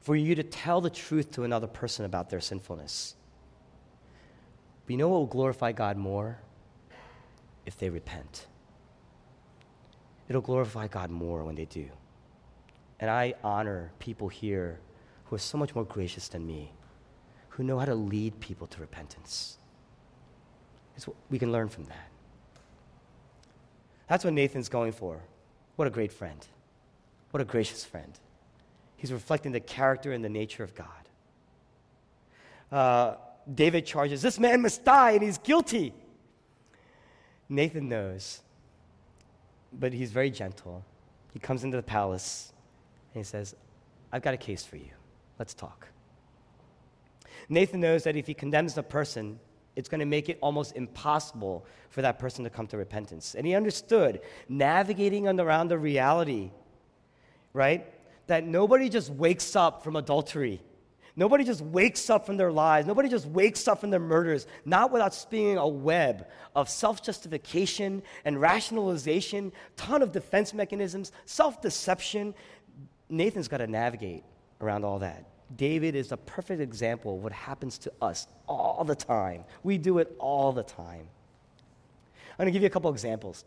[0.00, 3.14] for you to tell the truth to another person about their sinfulness.
[4.84, 6.38] But you know what will glorify God more?
[7.64, 8.46] If they repent.
[10.28, 11.88] It'll glorify God more when they do.
[12.98, 14.80] And I honor people here
[15.24, 16.72] who are so much more gracious than me
[17.52, 19.58] who know how to lead people to repentance.
[20.96, 22.08] It's what we can learn from that.
[24.08, 25.20] That's what Nathan's going for.
[25.76, 26.46] What a great friend.
[27.30, 28.18] What a gracious friend.
[28.96, 30.86] He's reflecting the character and the nature of God.
[32.70, 33.16] Uh,
[33.54, 35.92] David charges, This man must die and he's guilty.
[37.50, 38.40] Nathan knows,
[39.74, 40.84] but he's very gentle.
[41.34, 42.52] He comes into the palace
[43.12, 43.54] and he says,
[44.10, 44.90] I've got a case for you.
[45.38, 45.88] Let's talk.
[47.52, 49.38] Nathan knows that if he condemns the person,
[49.76, 53.34] it's going to make it almost impossible for that person to come to repentance.
[53.34, 56.50] And he understood navigating around the reality,
[57.52, 57.86] right?
[58.26, 60.62] That nobody just wakes up from adultery.
[61.14, 62.86] Nobody just wakes up from their lies.
[62.86, 68.02] Nobody just wakes up from their murders, not without spinning a web of self justification
[68.24, 72.34] and rationalization, ton of defense mechanisms, self deception.
[73.10, 74.24] Nathan's got to navigate
[74.62, 75.26] around all that.
[75.56, 79.44] David is a perfect example of what happens to us all the time.
[79.62, 81.06] We do it all the time.
[82.30, 83.44] I'm going to give you a couple examples.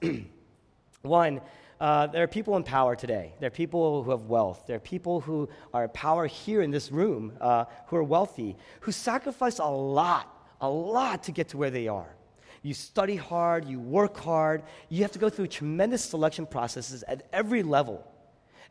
[1.02, 1.42] One,
[1.80, 3.34] uh, there are people in power today.
[3.40, 4.64] There are people who have wealth.
[4.68, 8.92] There are people who are power here in this room uh, who are wealthy, who
[8.92, 12.16] sacrifice a lot, a lot to get to where they are.
[12.62, 17.28] You study hard, you work hard, you have to go through tremendous selection processes at
[17.32, 18.08] every level.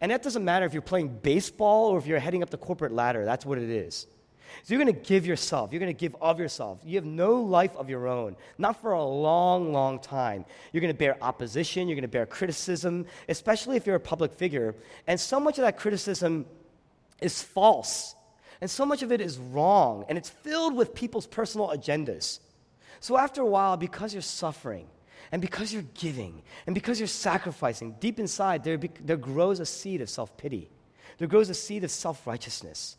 [0.01, 2.93] And that doesn't matter if you're playing baseball or if you're heading up the corporate
[2.93, 4.07] ladder, that's what it is.
[4.63, 5.73] So you're going to give yourself.
[5.73, 6.81] You're going to give of yourself.
[6.85, 10.45] You have no life of your own, not for a long, long time.
[10.73, 11.89] You're going to bear opposition.
[11.89, 14.75] You're going to bear criticism, especially if you're a public figure.
[15.07, 16.47] And so much of that criticism
[17.21, 18.15] is false.
[18.61, 20.05] And so much of it is wrong.
[20.09, 22.39] And it's filled with people's personal agendas.
[23.01, 24.87] So after a while, because you're suffering,
[25.33, 30.01] and because you're giving, and because you're sacrificing, deep inside, there, there grows a seed
[30.01, 30.71] of self pity.
[31.19, 32.97] There grows a seed of self righteousness.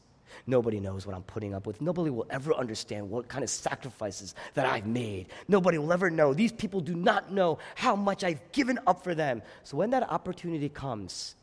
[0.47, 1.81] Nobody knows what I'm putting up with.
[1.81, 5.27] Nobody will ever understand what kind of sacrifices that I've made.
[5.47, 6.33] Nobody will ever know.
[6.33, 9.41] These people do not know how much I've given up for them.
[9.63, 11.35] So when that opportunity comes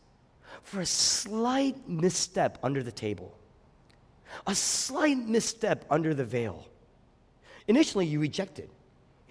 [0.62, 3.36] for a slight misstep under the table,
[4.46, 6.68] a slight misstep under the veil,
[7.66, 8.70] initially you reject it.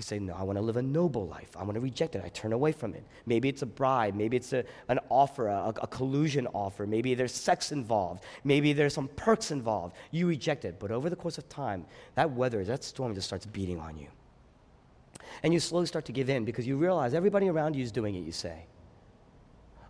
[0.01, 1.55] You say, No, I want to live a noble life.
[1.55, 2.23] I want to reject it.
[2.25, 3.03] I turn away from it.
[3.27, 4.15] Maybe it's a bribe.
[4.15, 6.87] Maybe it's a, an offer, a, a collusion offer.
[6.87, 8.23] Maybe there's sex involved.
[8.43, 9.93] Maybe there's some perks involved.
[10.09, 10.79] You reject it.
[10.79, 11.85] But over the course of time,
[12.15, 14.07] that weather, that storm just starts beating on you.
[15.43, 18.15] And you slowly start to give in because you realize everybody around you is doing
[18.15, 18.65] it, you say.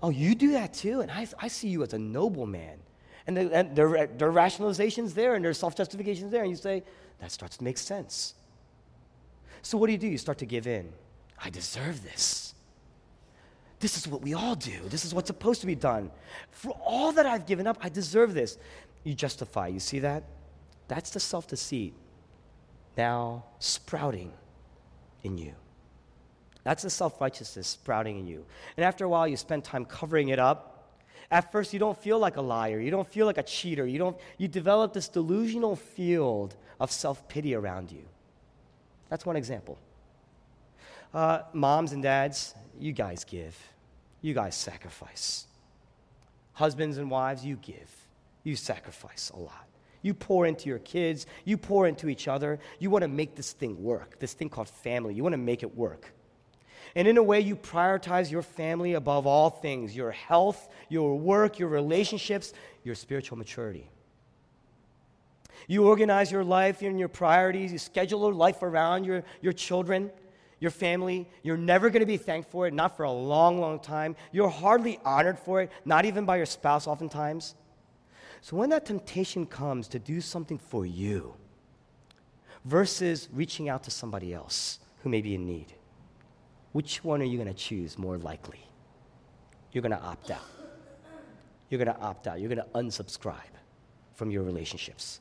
[0.04, 1.00] Oh, you do that too?
[1.00, 2.80] And I, I see you as a noble man.
[3.28, 6.42] And, the, and there, there are rationalizations there and there's self justifications there.
[6.42, 6.84] And you say,
[7.22, 8.34] that starts to make sense.
[9.62, 10.08] So what do you do?
[10.08, 10.92] You start to give in.
[11.44, 12.54] I deserve this.
[13.80, 14.80] This is what we all do.
[14.90, 16.12] This is what's supposed to be done.
[16.52, 18.58] For all that I've given up, I deserve this.
[19.04, 19.68] You justify.
[19.68, 20.24] You see that?
[20.88, 21.94] That's the self deceit
[22.98, 24.32] now sprouting
[25.24, 25.54] in you.
[26.64, 28.46] That's the self righteousness sprouting in you.
[28.78, 30.68] And after a while, you spend time covering it up.
[31.32, 32.80] At first, you don't feel like a liar.
[32.80, 33.88] You don't feel like a cheater.
[33.88, 38.04] You, don't, you develop this delusional field of self pity around you.
[39.12, 39.78] That's one example.
[41.14, 43.56] Uh, moms and dads, you guys give.
[44.22, 45.48] You guys sacrifice.
[46.54, 47.92] Husbands and wives, you give.
[48.44, 49.68] You sacrifice a lot.
[50.02, 51.26] You pour into your kids.
[51.44, 52.58] You pour into each other.
[52.80, 55.14] You want to make this thing work, this thing called family.
[55.14, 56.14] You want to make it work.
[56.96, 61.60] And in a way, you prioritize your family above all things your health, your work,
[61.60, 62.54] your relationships,
[62.86, 63.90] your spiritual maturity.
[65.68, 67.72] You organize your life and your priorities.
[67.72, 70.12] You schedule your life around your, your children,
[70.60, 71.28] your family.
[71.44, 74.16] You're never going to be thanked for it, not for a long, long time.
[74.32, 77.56] You're hardly honored for it, not even by your spouse, oftentimes.
[78.42, 81.36] So when that temptation comes to do something for you
[82.66, 85.74] versus reaching out to somebody else who may be in need,
[86.72, 88.60] which one are you going to choose more likely?
[89.72, 90.46] You're going to opt out.
[91.70, 92.40] You're going to opt out.
[92.40, 93.56] You're going to unsubscribe
[94.16, 95.20] from your relationships.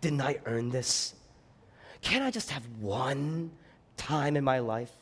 [0.00, 1.14] Didn't I earn this?
[2.00, 3.50] Can't I just have one
[3.96, 4.92] time in my life?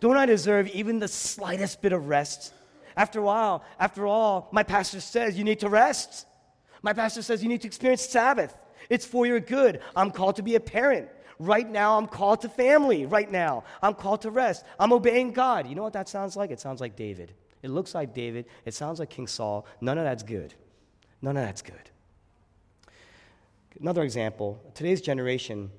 [0.00, 2.52] Don't I deserve even the slightest bit of rest?
[2.96, 6.26] After a while, after all, my pastor says you need to rest.
[6.82, 8.56] My pastor says you need to experience Sabbath.
[8.88, 9.80] It's for your good.
[9.96, 11.08] I'm called to be a parent.
[11.38, 13.06] Right now, I'm called to family.
[13.06, 14.64] Right now, I'm called to rest.
[14.78, 15.66] I'm obeying God.
[15.66, 16.50] You know what that sounds like?
[16.50, 17.32] It sounds like David.
[17.62, 18.46] It looks like David.
[18.64, 19.66] It sounds like King Saul.
[19.80, 20.54] None of that's good.
[21.22, 21.90] None of that's good.
[23.80, 25.70] Another example today's generation,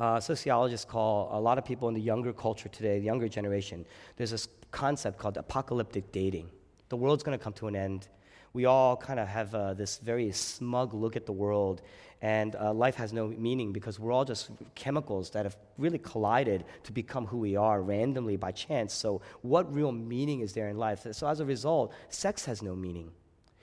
[0.00, 3.84] uh, sociologists call a lot of people in the younger culture today, the younger generation,
[4.16, 6.48] there's this concept called apocalyptic dating.
[6.88, 8.08] The world's going to come to an end.
[8.54, 11.82] We all kind of have uh, this very smug look at the world,
[12.22, 16.64] and uh, life has no meaning because we're all just chemicals that have really collided
[16.84, 18.92] to become who we are randomly by chance.
[18.94, 21.06] So, what real meaning is there in life?
[21.12, 23.10] So, as a result, sex has no meaning.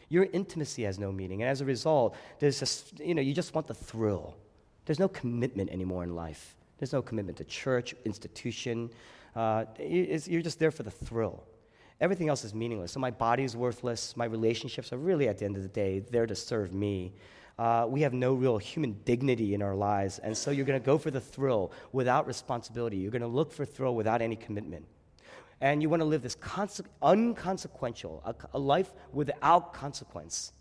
[0.10, 1.42] Your intimacy has no meaning.
[1.42, 4.36] And as a result, there's just, you know, you just want the thrill.
[4.86, 6.56] There's no commitment anymore in life.
[6.80, 8.90] There's no commitment to church, institution.
[9.36, 11.44] Uh, you're just there for the thrill.
[12.02, 12.92] Everything else is meaningless.
[12.92, 14.18] So my body is worthless.
[14.18, 17.14] My relationships are really, at the end of the day, there to serve me.
[17.60, 20.18] Uh, we have no real human dignity in our lives.
[20.20, 22.98] And so you're going to go for the thrill without responsibility.
[22.98, 24.86] You're going to look for thrill without any commitment
[25.62, 30.54] and you want to live this conse- unconsequential, a, a life without consequence.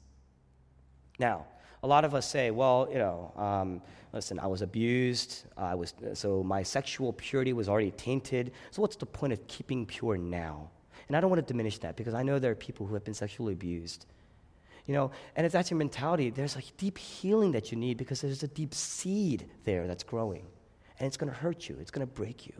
[1.18, 1.46] Now,
[1.82, 3.82] a lot of us say, well, you know, um,
[4.12, 8.52] listen, I was abused, I was, so my sexual purity was already tainted.
[8.70, 10.70] So what's the point of keeping pure now?
[11.06, 13.04] And I don't want to diminish that because I know there are people who have
[13.04, 14.06] been sexually abused.
[14.86, 18.22] You know, and if that's your mentality, there's a deep healing that you need because
[18.22, 20.46] there's a deep seed there that's growing.
[20.98, 22.54] And it's going to hurt you, it's going to break you.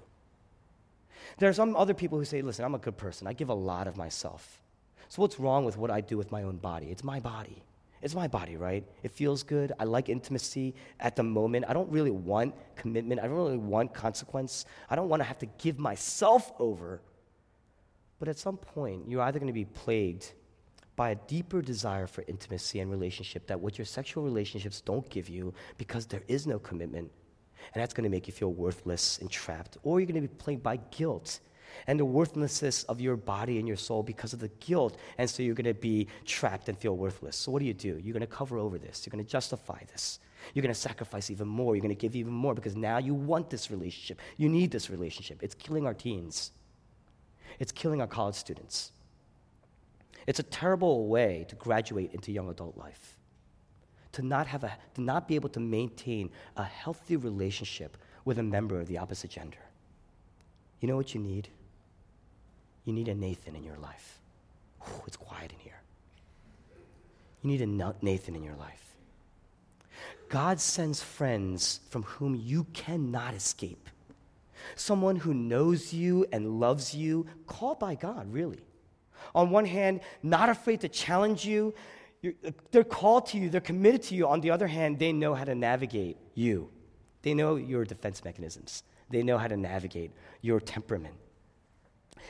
[1.36, 3.26] There are some other people who say, listen, I'm a good person.
[3.26, 4.62] I give a lot of myself.
[5.08, 6.86] So what's wrong with what I do with my own body?
[6.86, 7.62] It's my body.
[8.00, 8.84] It's my body, right?
[9.02, 9.72] It feels good.
[9.78, 11.64] I like intimacy at the moment.
[11.68, 13.20] I don't really want commitment.
[13.20, 14.66] I don't really want consequence.
[14.88, 17.00] I don't want to have to give myself over.
[18.18, 20.32] But at some point, you're either going to be plagued
[20.94, 25.28] by a deeper desire for intimacy and relationship that what your sexual relationships don't give
[25.28, 27.10] you because there is no commitment.
[27.74, 29.76] And that's going to make you feel worthless and trapped.
[29.82, 31.40] Or you're going to be plagued by guilt
[31.86, 34.98] and the worthlessness of your body and your soul because of the guilt.
[35.18, 37.36] And so you're going to be trapped and feel worthless.
[37.36, 38.00] So what do you do?
[38.02, 40.20] You're going to cover over this, you're going to justify this.
[40.54, 41.74] You're going to sacrifice even more.
[41.74, 44.20] You're going to give even more because now you want this relationship.
[44.36, 45.42] You need this relationship.
[45.42, 46.52] It's killing our teens,
[47.58, 48.92] it's killing our college students.
[50.26, 53.17] It's a terrible way to graduate into young adult life.
[54.18, 58.42] To not, have a, to not be able to maintain a healthy relationship with a
[58.42, 59.60] member of the opposite gender.
[60.80, 61.46] You know what you need?
[62.84, 64.18] You need a Nathan in your life.
[65.06, 65.80] It's quiet in here.
[67.42, 68.96] You need a Nathan in your life.
[70.28, 73.88] God sends friends from whom you cannot escape.
[74.74, 78.64] Someone who knows you and loves you, called by God, really
[79.34, 81.74] on one hand, not afraid to challenge you.
[82.22, 82.34] You're,
[82.70, 84.26] they're called to you, they're committed to you.
[84.26, 86.70] On the other hand, they know how to navigate you.
[87.22, 90.10] They know your defense mechanisms, they know how to navigate
[90.42, 91.14] your temperament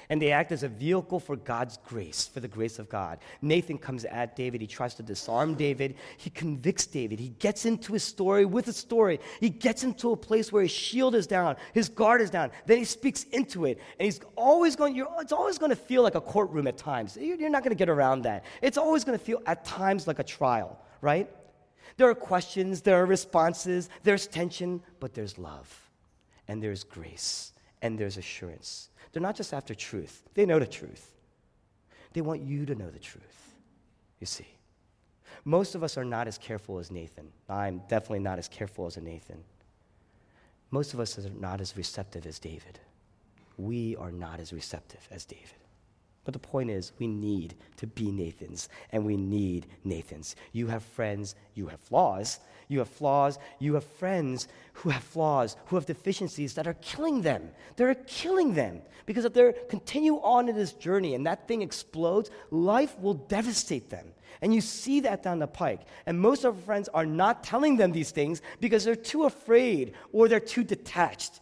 [0.08, 3.18] and they act as a vehicle for God's grace, for the grace of God.
[3.42, 4.60] Nathan comes at David.
[4.60, 5.96] He tries to disarm David.
[6.16, 7.18] He convicts David.
[7.18, 9.20] He gets into his story with a story.
[9.40, 12.50] He gets into a place where his shield is down, his guard is down.
[12.66, 13.78] Then he speaks into it.
[13.98, 17.16] And he's always going, you're, it's always going to feel like a courtroom at times.
[17.20, 18.44] You're not going to get around that.
[18.62, 21.28] It's always going to feel at times like a trial, right?
[21.96, 25.90] There are questions, there are responses, there's tension, but there's love,
[26.46, 28.90] and there's grace, and there's assurance.
[29.18, 31.10] They're not just after truth, they know the truth.
[32.12, 33.56] They want you to know the truth,
[34.20, 34.46] you see.
[35.44, 37.32] Most of us are not as careful as Nathan.
[37.48, 39.42] I'm definitely not as careful as a Nathan.
[40.70, 42.78] Most of us are not as receptive as David.
[43.56, 45.64] We are not as receptive as David.
[46.28, 50.36] But the point is, we need to be Nathans, and we need Nathans.
[50.52, 52.38] You have friends, you have flaws.
[52.68, 57.22] You have flaws, you have friends who have flaws, who have deficiencies that are killing
[57.22, 57.48] them.
[57.76, 58.82] They're killing them.
[59.06, 63.88] Because if they continue on in this journey and that thing explodes, life will devastate
[63.88, 64.08] them.
[64.42, 65.80] And you see that down the pike.
[66.04, 69.94] And most of our friends are not telling them these things because they're too afraid
[70.12, 71.40] or they're too detached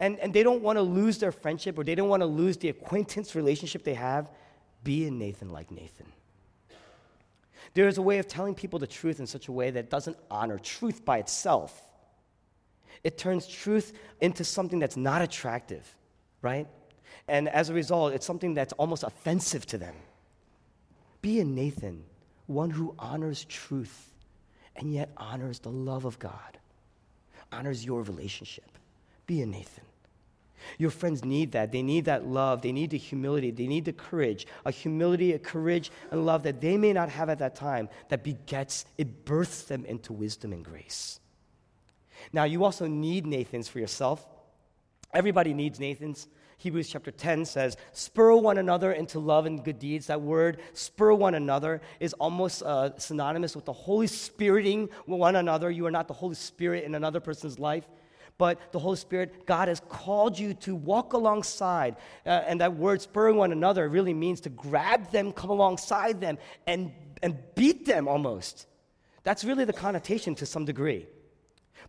[0.00, 2.56] and, and they don't want to lose their friendship or they don't want to lose
[2.56, 4.28] the acquaintance relationship they have,
[4.82, 6.06] be a Nathan like Nathan.
[7.74, 10.16] There is a way of telling people the truth in such a way that doesn't
[10.30, 11.80] honor truth by itself.
[13.02, 15.94] It turns truth into something that's not attractive,
[16.40, 16.68] right?
[17.28, 19.94] And as a result, it's something that's almost offensive to them.
[21.20, 22.04] Be a Nathan,
[22.46, 24.12] one who honors truth
[24.76, 26.58] and yet honors the love of God,
[27.52, 28.70] honors your relationship.
[29.26, 29.84] Be a Nathan.
[30.78, 31.72] Your friends need that.
[31.72, 32.62] They need that love.
[32.62, 33.50] They need the humility.
[33.50, 34.46] They need the courage.
[34.64, 38.24] A humility, a courage, and love that they may not have at that time that
[38.24, 41.20] begets, it births them into wisdom and grace.
[42.32, 44.26] Now, you also need Nathans for yourself.
[45.12, 46.28] Everybody needs Nathans.
[46.58, 50.06] Hebrews chapter 10 says, spur one another into love and good deeds.
[50.06, 55.70] That word, spur one another, is almost uh, synonymous with the Holy Spiriting one another.
[55.70, 57.86] You are not the Holy Spirit in another person's life
[58.36, 61.96] but the Holy Spirit, God has called you to walk alongside.
[62.26, 66.38] Uh, and that word, spurring one another, really means to grab them, come alongside them,
[66.66, 68.66] and, and beat them almost.
[69.22, 71.06] That's really the connotation to some degree.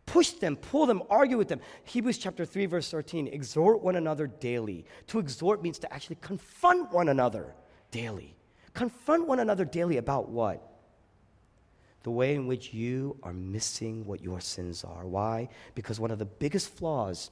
[0.05, 1.61] Push them, pull them, argue with them.
[1.85, 4.85] Hebrews chapter 3, verse 13 exhort one another daily.
[5.07, 7.55] To exhort means to actually confront one another
[7.89, 8.35] daily.
[8.73, 10.74] Confront one another daily about what?
[12.05, 15.07] The way in which you are missing what your sins are.
[15.07, 15.49] Why?
[15.73, 17.31] Because one of the biggest flaws,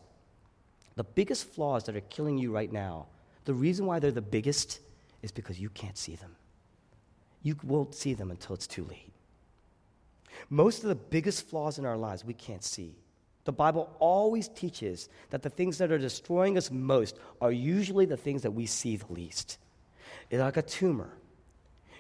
[0.96, 3.06] the biggest flaws that are killing you right now,
[3.46, 4.80] the reason why they're the biggest
[5.22, 6.36] is because you can't see them.
[7.44, 9.14] You won't see them until it's too late.
[10.50, 12.96] Most of the biggest flaws in our lives we can't see.
[13.44, 18.18] The Bible always teaches that the things that are destroying us most are usually the
[18.18, 19.60] things that we see the least.
[20.32, 21.12] It's like a tumor.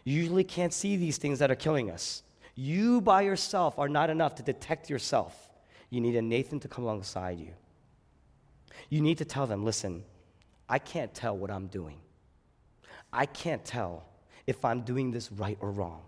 [0.05, 2.23] You usually can't see these things that are killing us.
[2.55, 5.49] You by yourself are not enough to detect yourself.
[5.89, 7.53] You need a Nathan to come alongside you.
[8.89, 10.03] You need to tell them, listen,
[10.69, 11.97] I can't tell what I'm doing.
[13.11, 14.05] I can't tell
[14.47, 16.01] if I'm doing this right or wrong.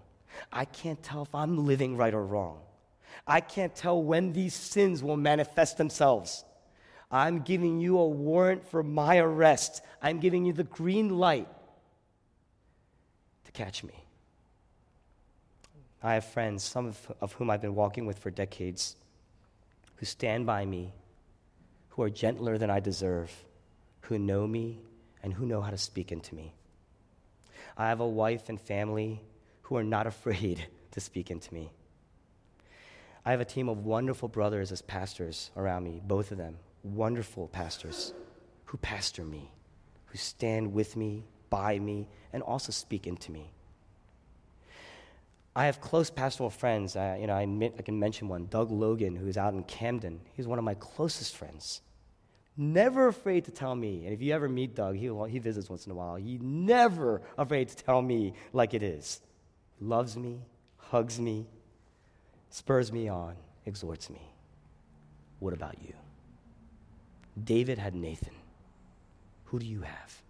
[0.51, 2.59] I can't tell if I'm living right or wrong.
[3.25, 6.43] I can't tell when these sins will manifest themselves.
[7.09, 9.81] I'm giving you a warrant for my arrest.
[10.01, 11.47] I'm giving you the green light
[13.45, 14.04] to catch me.
[16.05, 18.95] I have friends, some of, of whom I've been walking with for decades,
[19.95, 20.93] who stand by me,
[21.89, 23.31] who are gentler than I deserve,
[24.01, 24.81] who know me,
[25.23, 26.53] and who know how to speak into me.
[27.75, 29.19] I have a wife and family
[29.63, 31.71] who are not afraid to speak into me.
[33.25, 37.47] I have a team of wonderful brothers as pastors around me, both of them, wonderful
[37.47, 38.13] pastors
[38.65, 39.49] who pastor me,
[40.05, 43.54] who stand with me, by me, and also speak into me.
[45.55, 46.95] I have close pastoral friends.
[46.95, 47.43] Uh, you know, I,
[47.77, 50.19] I can mention one, Doug Logan, who's out in Camden.
[50.33, 51.81] He's one of my closest friends.
[52.57, 54.03] Never afraid to tell me.
[54.05, 56.15] And if you ever meet Doug, he, he visits once in a while.
[56.15, 59.21] He's never afraid to tell me like it is.
[59.79, 60.41] Loves me,
[60.77, 61.47] hugs me,
[62.49, 63.35] spurs me on,
[63.65, 64.21] exhorts me.
[65.39, 65.93] What about you?
[67.41, 68.33] David had Nathan.
[69.45, 70.21] Who do you have?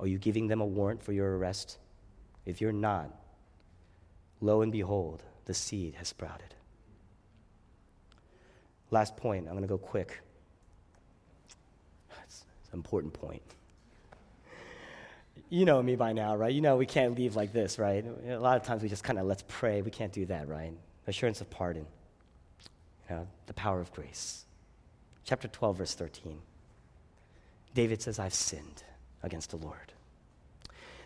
[0.00, 1.78] Are you giving them a warrant for your arrest?
[2.44, 3.10] If you're not,
[4.44, 6.54] lo and behold, the seed has sprouted.
[8.90, 10.20] Last point, I'm going to go quick.
[11.46, 11.56] It's,
[12.28, 13.42] it's an important point.
[15.48, 16.52] You know me by now, right?
[16.52, 18.04] You know we can't leave like this, right?
[18.28, 19.82] A lot of times we just kind of let's pray.
[19.82, 20.72] We can't do that, right?
[21.06, 21.86] Assurance of pardon.
[23.08, 24.44] You know, the power of grace.
[25.24, 26.38] Chapter 12, verse 13.
[27.74, 28.84] David says, I've sinned
[29.22, 29.93] against the Lord.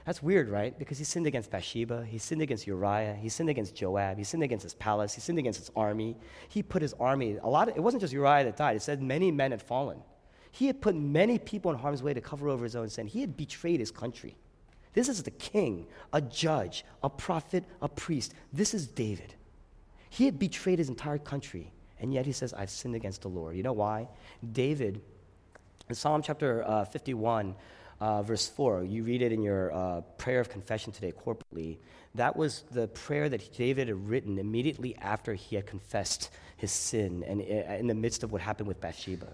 [0.08, 0.76] That's weird, right?
[0.78, 4.42] Because he sinned against Bathsheba, he sinned against Uriah, he sinned against Joab, he sinned
[4.42, 6.16] against his palace, he sinned against his army.
[6.48, 9.02] He put his army, a lot of, it wasn't just Uriah that died, it said
[9.02, 10.02] many men had fallen.
[10.50, 13.06] He had put many people in harm's way to cover over his own sin.
[13.06, 14.38] He had betrayed his country.
[14.94, 18.32] This is the king, a judge, a prophet, a priest.
[18.50, 19.34] This is David.
[20.08, 23.56] He had betrayed his entire country, and yet he says, I've sinned against the Lord.
[23.56, 24.08] You know why?
[24.52, 25.02] David,
[25.86, 27.54] in Psalm chapter uh, 51,
[28.00, 31.78] uh, verse 4, you read it in your uh, prayer of confession today corporately.
[32.14, 37.24] That was the prayer that David had written immediately after he had confessed his sin
[37.26, 39.28] and uh, in the midst of what happened with Bathsheba.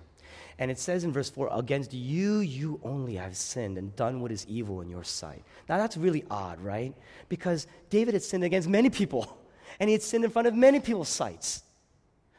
[0.58, 4.30] And it says in verse 4, Against you, you only have sinned and done what
[4.30, 5.42] is evil in your sight.
[5.68, 6.94] Now that's really odd, right?
[7.28, 9.38] Because David had sinned against many people,
[9.80, 11.62] and he had sinned in front of many people's sights.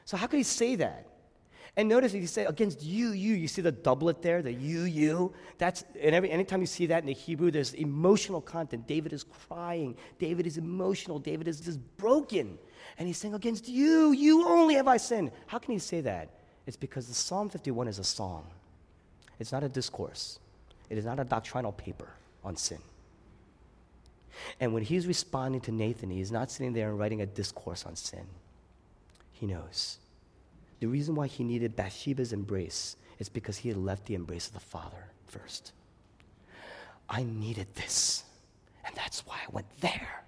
[0.05, 1.07] So how could he say that?
[1.77, 4.83] And notice if you say against you, you, you see the doublet there, the you,
[4.83, 5.33] you.
[5.57, 8.87] That's and every anytime you see that in the Hebrew, there's emotional content.
[8.87, 9.97] David is crying.
[10.17, 11.19] David is emotional.
[11.19, 12.57] David is just broken.
[12.97, 15.31] And he's saying, Against you, you only have I sinned.
[15.47, 16.29] How can he say that?
[16.65, 18.45] It's because the Psalm 51 is a song.
[19.37, 20.39] It's not a discourse.
[20.89, 22.09] It is not a doctrinal paper
[22.43, 22.79] on sin.
[24.59, 27.95] And when he's responding to Nathan, he's not sitting there and writing a discourse on
[27.95, 28.25] sin.
[29.33, 29.97] He knows.
[30.79, 34.53] The reason why he needed Bathsheba's embrace is because he had left the embrace of
[34.53, 35.71] the Father first.
[37.09, 38.23] I needed this,
[38.85, 40.25] and that's why I went there.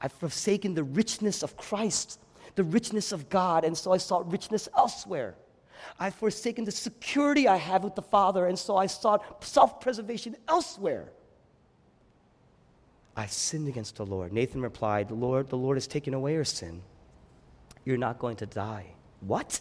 [0.00, 2.20] I've forsaken the richness of Christ,
[2.54, 5.34] the richness of God, and so I sought richness elsewhere.
[5.98, 10.36] I've forsaken the security I have with the Father, and so I sought self preservation
[10.48, 11.12] elsewhere.
[13.16, 14.32] I sinned against the Lord.
[14.32, 16.82] Nathan replied, Lord, the Lord has taken away your sin.
[17.84, 18.86] You're not going to die.
[19.26, 19.60] What?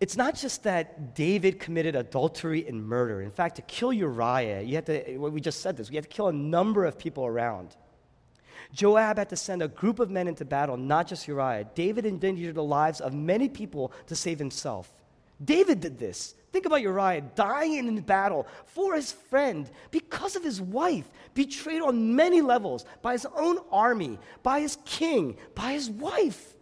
[0.00, 3.22] It's not just that David committed adultery and murder.
[3.22, 6.04] In fact, to kill Uriah, you had to, well, we just said this, we had
[6.04, 7.76] to kill a number of people around.
[8.72, 11.64] Joab had to send a group of men into battle, not just Uriah.
[11.74, 14.90] David endangered the lives of many people to save himself.
[15.42, 16.34] David did this.
[16.54, 22.14] Think about Uriah dying in battle for his friend because of his wife, betrayed on
[22.14, 26.54] many levels by his own army, by his king, by his wife.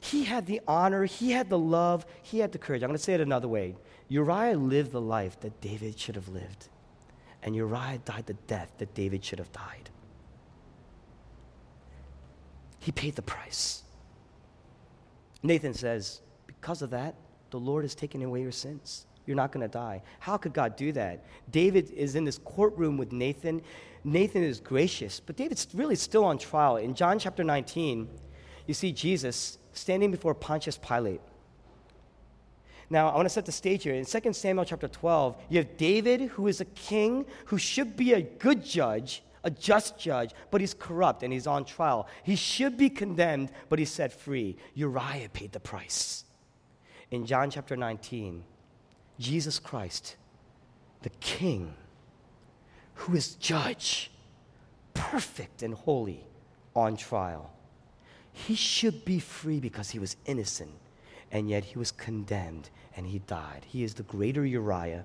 [0.00, 2.84] He had the honor, he had the love, he had the courage.
[2.84, 3.74] I'm going to say it another way.
[4.06, 6.68] Uriah lived the life that David should have lived,
[7.42, 9.90] and Uriah died the death that David should have died.
[12.78, 13.82] He paid the price.
[15.42, 17.16] Nathan says, Because of that,
[17.50, 19.06] the Lord has taken away your sins.
[19.28, 20.00] You're not going to die.
[20.20, 21.22] How could God do that?
[21.50, 23.60] David is in this courtroom with Nathan.
[24.02, 26.78] Nathan is gracious, but David's really still on trial.
[26.78, 28.08] In John chapter 19,
[28.66, 31.20] you see Jesus standing before Pontius Pilate.
[32.88, 33.92] Now, I want to set the stage here.
[33.92, 38.14] In 2 Samuel chapter 12, you have David, who is a king, who should be
[38.14, 42.08] a good judge, a just judge, but he's corrupt and he's on trial.
[42.22, 44.56] He should be condemned, but he's set free.
[44.72, 46.24] Uriah paid the price.
[47.10, 48.42] In John chapter 19,
[49.18, 50.16] Jesus Christ,
[51.02, 51.74] the King,
[52.94, 54.10] who is judge,
[54.94, 56.24] perfect and holy,
[56.74, 57.52] on trial.
[58.32, 60.70] He should be free because he was innocent,
[61.32, 63.64] and yet he was condemned and he died.
[63.66, 65.04] He is the greater Uriah.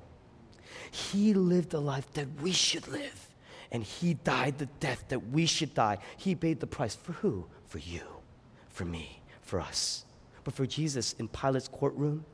[0.89, 3.29] He lived a life that we should live,
[3.71, 5.99] and he died the death that we should die.
[6.17, 7.45] He paid the price for who?
[7.67, 8.01] For you,
[8.69, 10.05] for me, for us.
[10.43, 12.25] But for Jesus in Pilate's courtroom,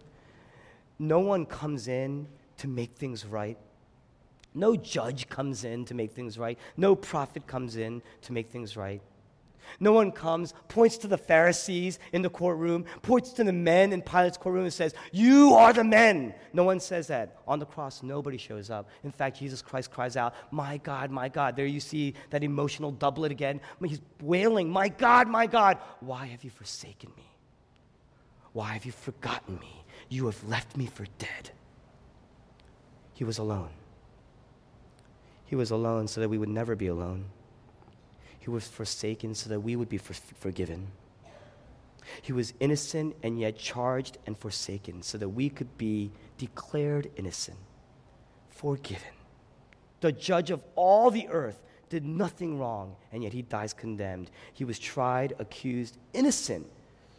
[0.99, 2.27] no one comes in
[2.57, 3.57] to make things right.
[4.53, 6.59] No judge comes in to make things right.
[6.75, 9.01] No prophet comes in to make things right.
[9.79, 14.01] No one comes, points to the Pharisees in the courtroom, points to the men in
[14.01, 16.33] Pilate's courtroom and says, You are the men.
[16.53, 17.37] No one says that.
[17.47, 18.89] On the cross, nobody shows up.
[19.03, 21.55] In fact, Jesus Christ cries out, My God, my God.
[21.55, 23.61] There you see that emotional doublet again.
[23.85, 27.23] He's wailing, My God, my God, why have you forsaken me?
[28.53, 29.78] Why have you forgotten me?
[30.09, 31.51] You have left me for dead.
[33.13, 33.69] He was alone.
[35.45, 37.25] He was alone so that we would never be alone.
[38.39, 40.87] He was forsaken so that we would be for- forgiven.
[42.21, 47.57] He was innocent and yet charged and forsaken so that we could be declared innocent,
[48.49, 49.13] forgiven.
[50.01, 54.31] The judge of all the earth did nothing wrong, and yet he dies condemned.
[54.53, 56.67] He was tried, accused, innocent,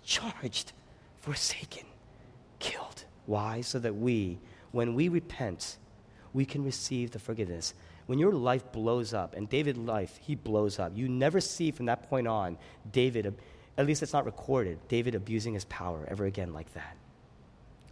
[0.03, 0.73] charged,
[1.21, 1.90] forsaken.
[3.31, 3.61] Why?
[3.61, 4.39] So that we,
[4.73, 5.79] when we repent,
[6.33, 7.75] we can receive the forgiveness
[8.11, 11.87] when your life blows up, and David's life, he blows up, you never see from
[11.87, 12.59] that point on
[12.91, 13.33] David,
[13.79, 16.97] at least it's not recorded, David abusing his power ever again like that.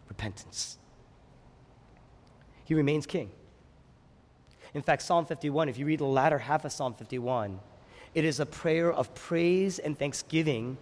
[0.08, 0.76] Repentance.
[2.64, 3.30] He remains king.
[4.74, 7.60] In fact, Psalm 51, if you read the latter half of Psalm 51,
[8.12, 10.78] it is a prayer of praise and thanksgiving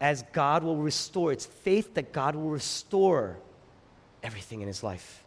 [0.00, 1.32] as God will restore.
[1.32, 3.38] It's faith that God will restore
[4.22, 5.24] everything in his life.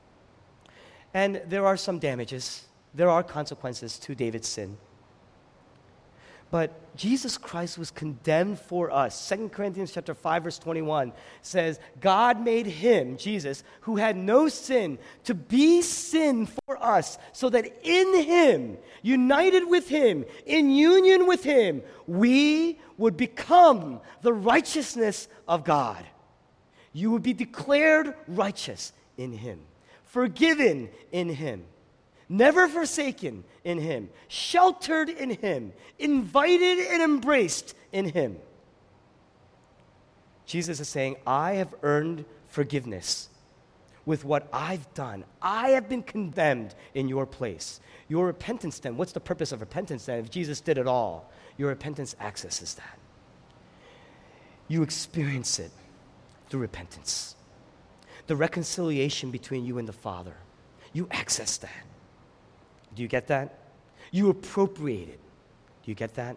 [1.14, 4.78] And there are some damages there are consequences to David's sin.
[6.50, 9.30] But Jesus Christ was condemned for us.
[9.30, 14.98] 2 Corinthians chapter 5 verse 21 says, God made him, Jesus, who had no sin,
[15.26, 21.44] to be sin for us, so that in him, united with him, in union with
[21.44, 26.04] him, we would become the righteousness of God.
[26.94, 29.60] You would be declared righteous in him,
[30.06, 31.66] forgiven in him
[32.30, 38.38] never forsaken in Him, sheltered in Him, invited and embraced in Him.
[40.46, 43.30] Jesus is saying, I have earned forgiveness
[44.06, 45.26] with what I've done.
[45.42, 47.82] I have been condemned in your place.
[48.08, 50.20] Your repentance, then, what's the purpose of repentance then?
[50.20, 52.98] If Jesus did it all, your repentance accesses that.
[54.70, 55.72] You experience it
[56.50, 57.36] through repentance.
[58.28, 60.36] The reconciliation between you and the Father.
[60.94, 61.87] You access that.
[62.98, 63.54] Do you get that?
[64.10, 65.20] You appropriate it.
[65.84, 66.36] Do you get that?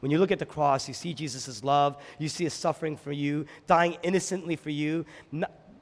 [0.00, 3.12] When you look at the cross, you see Jesus' love, you see his suffering for
[3.12, 5.04] you, dying innocently for you.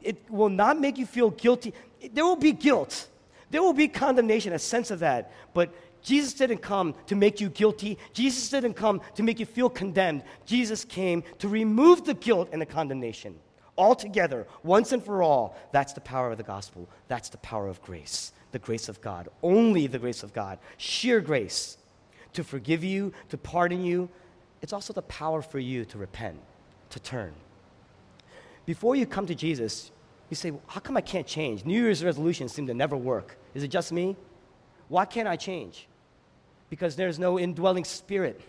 [0.03, 1.73] It will not make you feel guilty.
[2.13, 3.09] There will be guilt,
[3.51, 5.31] there will be condemnation, a sense of that.
[5.55, 7.97] But Jesus didn't come to make you guilty.
[8.13, 10.25] Jesus didn't come to make you feel condemned.
[10.47, 13.37] Jesus came to remove the guilt and the condemnation
[13.79, 15.57] altogether, once and for all.
[15.71, 16.89] That's the power of the gospel.
[17.07, 21.21] That's the power of grace the grace of God, only the grace of God, sheer
[21.21, 21.77] grace
[22.35, 24.09] to forgive you, to pardon you.
[24.63, 26.39] It's also the power for you to repent,
[26.91, 27.33] to turn.
[28.65, 29.91] Before you come to Jesus,
[30.31, 31.65] you say, How come I can't change?
[31.65, 33.37] New Year's resolutions seem to never work.
[33.55, 34.17] Is it just me?
[34.87, 35.89] Why can't I change?
[36.71, 38.41] Because there's no indwelling spirit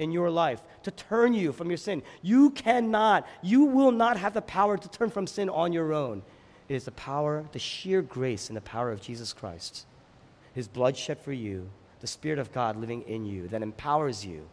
[0.00, 2.02] in your life to turn you from your sin.
[2.22, 6.24] You cannot, you will not have the power to turn from sin on your own.
[6.68, 9.86] It is the power, the sheer grace and the power of Jesus Christ,
[10.54, 11.68] His blood shed for you,
[12.00, 14.46] the Spirit of God living in you that empowers you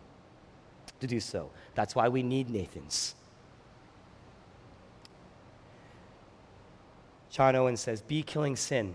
[0.99, 1.49] to do so.
[1.75, 3.15] That's why we need Nathans.
[7.29, 8.93] John Owen says, Be killing sin,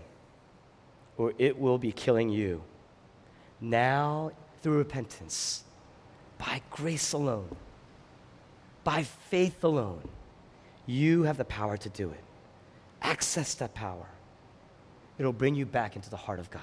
[1.17, 2.61] or it will be killing you.
[3.59, 5.63] Now, through repentance,
[6.37, 7.55] by grace alone,
[8.83, 10.07] by faith alone,
[10.85, 12.23] you have the power to do it.
[13.01, 14.07] Access that power.
[15.17, 16.61] It'll bring you back into the heart of God.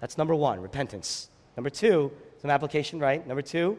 [0.00, 1.28] That's number one, repentance.
[1.56, 3.26] Number two, some application, right?
[3.26, 3.78] Number two,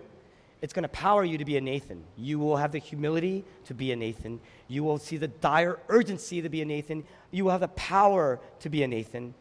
[0.62, 2.04] it's going to power you to be a Nathan.
[2.18, 4.42] You will have the humility to be a Nathan.
[4.68, 7.06] You will see the dire urgency to be a Nathan.
[7.32, 9.34] You will have the power to be a Nathan.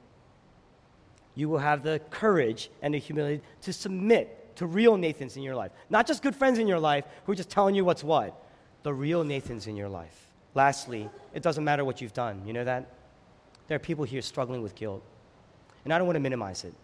[1.34, 5.56] You will have the courage and the humility to submit to real Nathans in your
[5.56, 5.72] life.
[5.90, 8.40] Not just good friends in your life who are just telling you what's what,
[8.84, 10.27] the real Nathans in your life.
[10.58, 12.42] Lastly, it doesn't matter what you've done.
[12.44, 12.90] You know that?
[13.68, 15.04] There are people here struggling with guilt.
[15.84, 16.74] And I don't want to minimize it.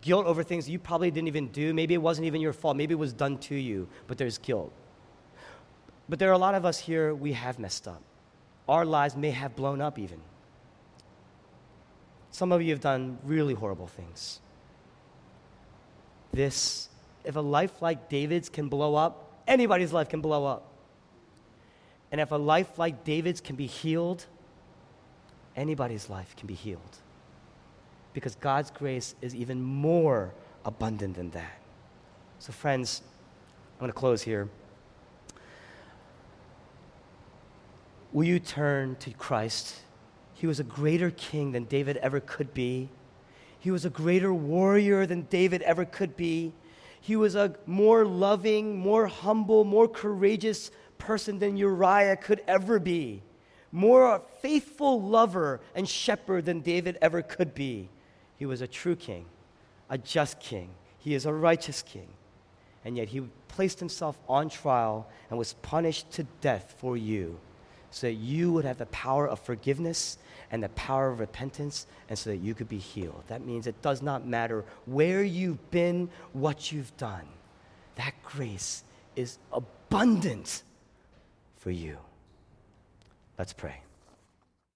[0.00, 1.74] Guilt over things you probably didn't even do.
[1.74, 2.76] Maybe it wasn't even your fault.
[2.76, 4.72] Maybe it was done to you, but there's guilt.
[6.08, 8.00] But there are a lot of us here, we have messed up.
[8.68, 10.20] Our lives may have blown up even.
[12.30, 14.38] Some of you have done really horrible things.
[16.32, 16.88] This,
[17.24, 20.69] if a life like David's can blow up, anybody's life can blow up.
[22.12, 24.26] And if a life like David's can be healed,
[25.56, 26.98] anybody's life can be healed.
[28.12, 30.32] because God's grace is even more
[30.64, 31.60] abundant than that.
[32.38, 33.02] So, friends,
[33.74, 34.48] I'm going to close here.
[38.12, 39.80] Will you turn to Christ?
[40.34, 42.88] He was a greater king than David ever could be.
[43.58, 46.52] He was a greater warrior than David ever could be.
[47.00, 50.70] He was a more loving, more humble, more courageous
[51.00, 53.22] person than Uriah could ever be.
[53.72, 57.88] More a faithful lover and shepherd than David ever could be.
[58.36, 59.26] He was a true king,
[59.88, 60.70] a just king.
[60.98, 62.08] He is a righteous king.
[62.84, 67.38] And yet he placed himself on trial and was punished to death for you
[67.90, 70.18] so that you would have the power of forgiveness
[70.52, 73.22] and the power of repentance, and so that you could be healed.
[73.28, 77.24] That means it does not matter where you've been, what you've done.
[77.94, 78.82] That grace
[79.14, 80.64] is abundant
[81.60, 81.98] for you.
[83.38, 83.80] Let's pray.